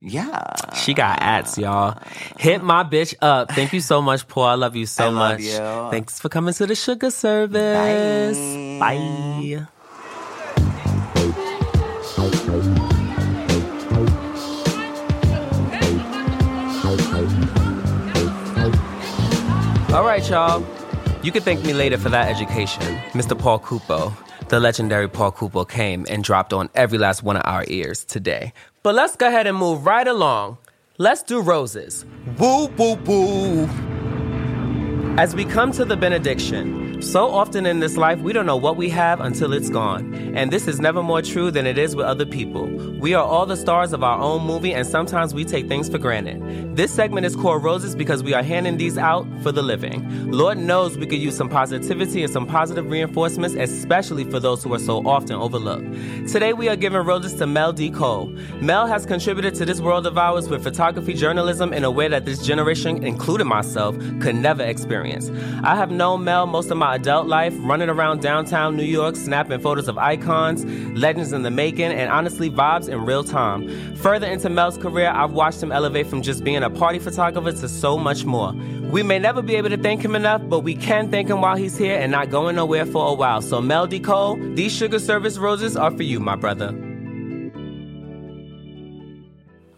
yeah. 0.00 0.74
She 0.74 0.94
got 0.94 1.22
ads, 1.22 1.56
y'all. 1.58 1.96
Hit 2.38 2.62
my 2.62 2.82
bitch 2.82 3.14
up. 3.22 3.52
Thank 3.52 3.72
you 3.72 3.80
so 3.80 4.02
much, 4.02 4.26
Paul. 4.26 4.44
I 4.44 4.54
love 4.54 4.74
you 4.74 4.86
so 4.86 5.08
I 5.08 5.10
much. 5.10 5.40
you. 5.40 5.58
Thanks 5.90 6.18
for 6.18 6.28
coming 6.28 6.54
to 6.54 6.66
the 6.66 6.74
shugga 6.74 7.12
service. 7.12 8.38
Bye. 8.80 8.96
Bye. 8.96 9.66
All 19.94 20.04
right, 20.04 20.28
y'all. 20.28 20.64
You 21.22 21.30
can 21.30 21.42
thank 21.42 21.64
me 21.64 21.74
later 21.74 21.98
for 21.98 22.08
that 22.08 22.28
education. 22.28 22.82
Mr. 23.12 23.38
Paul 23.38 23.60
Cupo, 23.60 24.12
the 24.48 24.60
legendary 24.60 25.08
Paul 25.08 25.32
Cupo, 25.32 25.64
came 25.64 26.06
and 26.08 26.22
dropped 26.22 26.52
on 26.52 26.70
every 26.74 26.98
last 26.98 27.22
one 27.22 27.36
of 27.36 27.42
our 27.44 27.64
ears 27.68 28.04
today. 28.04 28.52
But 28.82 28.94
let's 28.94 29.16
go 29.16 29.28
ahead 29.28 29.46
and 29.46 29.56
move 29.56 29.86
right 29.86 30.06
along. 30.06 30.58
Let's 30.98 31.22
do 31.22 31.40
roses. 31.40 32.04
Woo, 32.38 32.66
woo, 32.66 32.94
woo. 32.94 33.68
As 35.18 35.34
we 35.34 35.44
come 35.44 35.72
to 35.72 35.84
the 35.84 35.96
benediction, 35.96 36.91
so 37.02 37.28
often 37.28 37.66
in 37.66 37.80
this 37.80 37.96
life 37.96 38.20
we 38.20 38.32
don't 38.32 38.46
know 38.46 38.56
what 38.56 38.76
we 38.76 38.88
have 38.90 39.20
until 39.20 39.52
it's 39.52 39.68
gone. 39.68 40.14
And 40.34 40.50
this 40.50 40.66
is 40.66 40.80
never 40.80 41.02
more 41.02 41.20
true 41.20 41.50
than 41.50 41.66
it 41.66 41.76
is 41.76 41.96
with 41.96 42.06
other 42.06 42.24
people. 42.24 42.66
We 43.00 43.14
are 43.14 43.24
all 43.24 43.44
the 43.44 43.56
stars 43.56 43.92
of 43.92 44.02
our 44.02 44.18
own 44.18 44.46
movie, 44.46 44.72
and 44.72 44.86
sometimes 44.86 45.34
we 45.34 45.44
take 45.44 45.68
things 45.68 45.88
for 45.88 45.98
granted. 45.98 46.76
This 46.76 46.92
segment 46.92 47.26
is 47.26 47.34
called 47.34 47.62
Roses 47.62 47.94
because 47.94 48.22
we 48.22 48.32
are 48.32 48.42
handing 48.42 48.76
these 48.76 48.96
out 48.96 49.26
for 49.42 49.52
the 49.52 49.62
living. 49.62 50.30
Lord 50.30 50.58
knows 50.58 50.96
we 50.96 51.06
could 51.06 51.18
use 51.18 51.36
some 51.36 51.48
positivity 51.48 52.22
and 52.22 52.32
some 52.32 52.46
positive 52.46 52.90
reinforcements, 52.90 53.56
especially 53.56 54.24
for 54.24 54.40
those 54.40 54.62
who 54.62 54.72
are 54.72 54.78
so 54.78 55.06
often 55.06 55.36
overlooked. 55.36 55.86
Today 56.28 56.52
we 56.52 56.68
are 56.68 56.76
giving 56.76 57.04
roses 57.04 57.34
to 57.34 57.46
Mel 57.46 57.72
D. 57.72 57.90
Cole. 57.90 58.26
Mel 58.60 58.86
has 58.86 59.04
contributed 59.04 59.54
to 59.56 59.64
this 59.64 59.80
world 59.80 60.06
of 60.06 60.16
ours 60.16 60.48
with 60.48 60.62
photography 60.62 61.14
journalism 61.14 61.72
in 61.72 61.84
a 61.84 61.90
way 61.90 62.08
that 62.08 62.24
this 62.24 62.46
generation, 62.46 63.02
including 63.02 63.48
myself, 63.48 63.96
could 64.20 64.36
never 64.36 64.62
experience. 64.62 65.30
I 65.64 65.74
have 65.76 65.90
known 65.90 66.24
Mel 66.24 66.46
most 66.46 66.70
of 66.70 66.76
my 66.76 66.91
adult 66.94 67.26
life, 67.26 67.54
running 67.58 67.88
around 67.88 68.20
downtown 68.20 68.76
New 68.76 68.84
York, 68.84 69.16
snapping 69.16 69.60
photos 69.60 69.88
of 69.88 69.98
icons, 69.98 70.64
legends 70.96 71.32
in 71.32 71.42
the 71.42 71.50
making, 71.50 71.92
and 71.92 72.10
honestly, 72.10 72.50
vibes 72.50 72.88
in 72.88 73.04
real 73.04 73.24
time. 73.24 73.96
Further 73.96 74.26
into 74.26 74.48
Mel's 74.48 74.76
career, 74.76 75.08
I've 75.08 75.32
watched 75.32 75.62
him 75.62 75.72
elevate 75.72 76.06
from 76.06 76.22
just 76.22 76.44
being 76.44 76.62
a 76.62 76.70
party 76.70 76.98
photographer 76.98 77.52
to 77.52 77.68
so 77.68 77.98
much 77.98 78.24
more. 78.24 78.52
We 78.90 79.02
may 79.02 79.18
never 79.18 79.42
be 79.42 79.56
able 79.56 79.70
to 79.70 79.78
thank 79.78 80.04
him 80.04 80.14
enough, 80.14 80.42
but 80.48 80.60
we 80.60 80.74
can 80.74 81.10
thank 81.10 81.28
him 81.28 81.40
while 81.40 81.56
he's 81.56 81.76
here 81.76 81.98
and 81.98 82.12
not 82.12 82.30
going 82.30 82.56
nowhere 82.56 82.84
for 82.84 83.08
a 83.08 83.14
while. 83.14 83.40
So, 83.40 83.60
Mel 83.60 83.86
D. 83.86 83.98
Cole, 83.98 84.36
these 84.54 84.72
shugga 84.78 85.00
service 85.00 85.38
roses 85.38 85.76
are 85.76 85.90
for 85.90 86.02
you, 86.02 86.20
my 86.20 86.36
brother. 86.36 86.68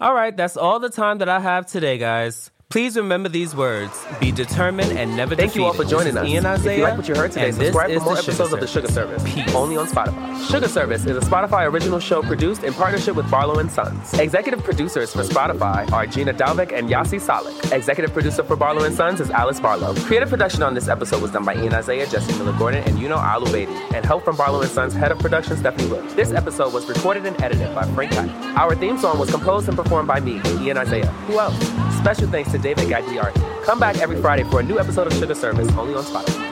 All 0.00 0.14
right, 0.14 0.37
that's 0.37 0.57
all 0.57 0.81
the 0.81 0.90
time 0.90 1.18
that 1.18 1.29
I 1.29 1.40
have 1.40 1.66
today, 1.66 1.96
guys. 1.96 2.50
Please 2.70 2.96
remember 2.96 3.29
these 3.29 3.55
words. 3.55 4.05
Be 4.20 4.33
determined 4.33 4.90
and 4.98 5.16
never 5.16 5.37
Thank 5.37 5.55
you 5.55 5.64
all 5.64 5.74
for 5.74 5.85
joining 5.85 6.16
us. 6.16 6.27
Ian 6.27 6.44
Isaiah. 6.44 6.72
if 6.72 6.79
you 6.79 6.85
like 6.85 6.96
what 6.96 7.09
you 7.09 7.14
heard 7.14 7.31
today, 7.31 7.53
subscribe 7.53 7.92
for 7.92 8.00
more 8.00 8.18
episodes 8.18 8.53
of 8.53 8.59
The 8.59 8.66
Shugga 8.66 8.90
Service, 8.90 9.22
Peace. 9.33 9.55
only 9.55 9.77
on 9.77 9.87
Spotify. 9.87 10.35
Shugga 10.48 10.68
Service 10.68 11.05
is 11.05 11.16
a 11.16 11.20
Spotify 11.20 11.70
original 11.70 12.00
show 12.00 12.20
produced 12.22 12.64
in 12.64 12.72
partnership 12.74 13.14
with 13.14 13.31
Barlow 13.31 13.61
and 13.61 13.70
Sons. 13.70 14.12
Executive 14.14 14.64
producers 14.64 15.12
for 15.12 15.22
Spotify 15.22 15.88
are 15.92 16.05
Gina 16.07 16.35
Delvac 16.35 16.77
and 16.77 16.90
Yasi 16.90 17.18
Salek. 17.18 17.70
Executive 17.70 18.12
producer 18.12 18.42
for 18.42 18.57
Barlow 18.57 18.83
and 18.83 18.94
Sons 18.96 19.20
is 19.20 19.31
Alice 19.31 19.61
Barlow. 19.61 19.94
Creative 19.94 20.29
production 20.29 20.62
on 20.64 20.74
this 20.74 20.88
episode 20.88 21.22
was 21.22 21.31
done 21.31 21.44
by 21.44 21.55
Ian 21.55 21.74
Isaiah, 21.74 22.07
Jesse 22.09 22.33
Miller 22.38 22.59
Gordon, 22.59 22.83
and 22.85 22.98
Yuno 22.98 23.18
Alu 23.18 23.53
Beatty, 23.53 23.72
and 23.94 24.05
help 24.05 24.24
from 24.24 24.37
Barlow 24.37 24.62
and 24.62 24.70
Sons 24.70 24.94
head 24.94 25.12
of 25.12 25.18
production 25.20 25.57
Stephanie 25.57 25.87
Wood. 25.88 26.11
This 26.16 26.33
episode 26.33 26.72
was 26.72 26.88
recorded 26.88 27.24
and 27.24 27.40
edited 27.40 27.72
by 27.72 27.85
Frank 27.94 28.12
Kite. 28.12 28.31
Our 28.57 28.74
theme 28.74 28.98
song 28.98 29.20
was 29.20 29.31
composed 29.31 29.68
and 29.68 29.77
performed 29.77 30.09
by 30.09 30.18
me, 30.18 30.40
Ian 30.61 30.79
Isaiah. 30.79 31.07
Who 31.29 31.38
else? 31.38 31.84
Special 32.05 32.29
thanks 32.29 32.53
to 32.53 32.59
David 32.59 32.90
Gagliardi. 32.90 33.64
Come 33.64 33.81
back 33.81 33.97
every 33.97 34.21
Friday 34.21 34.45
for 34.45 34.61
a 34.61 34.62
new 34.62 34.79
episode 34.79 35.07
of 35.07 35.14
Shugga 35.14 35.35
Service, 35.35 35.75
only 35.75 35.95
on 35.95 36.05
Spotify. 36.05 36.45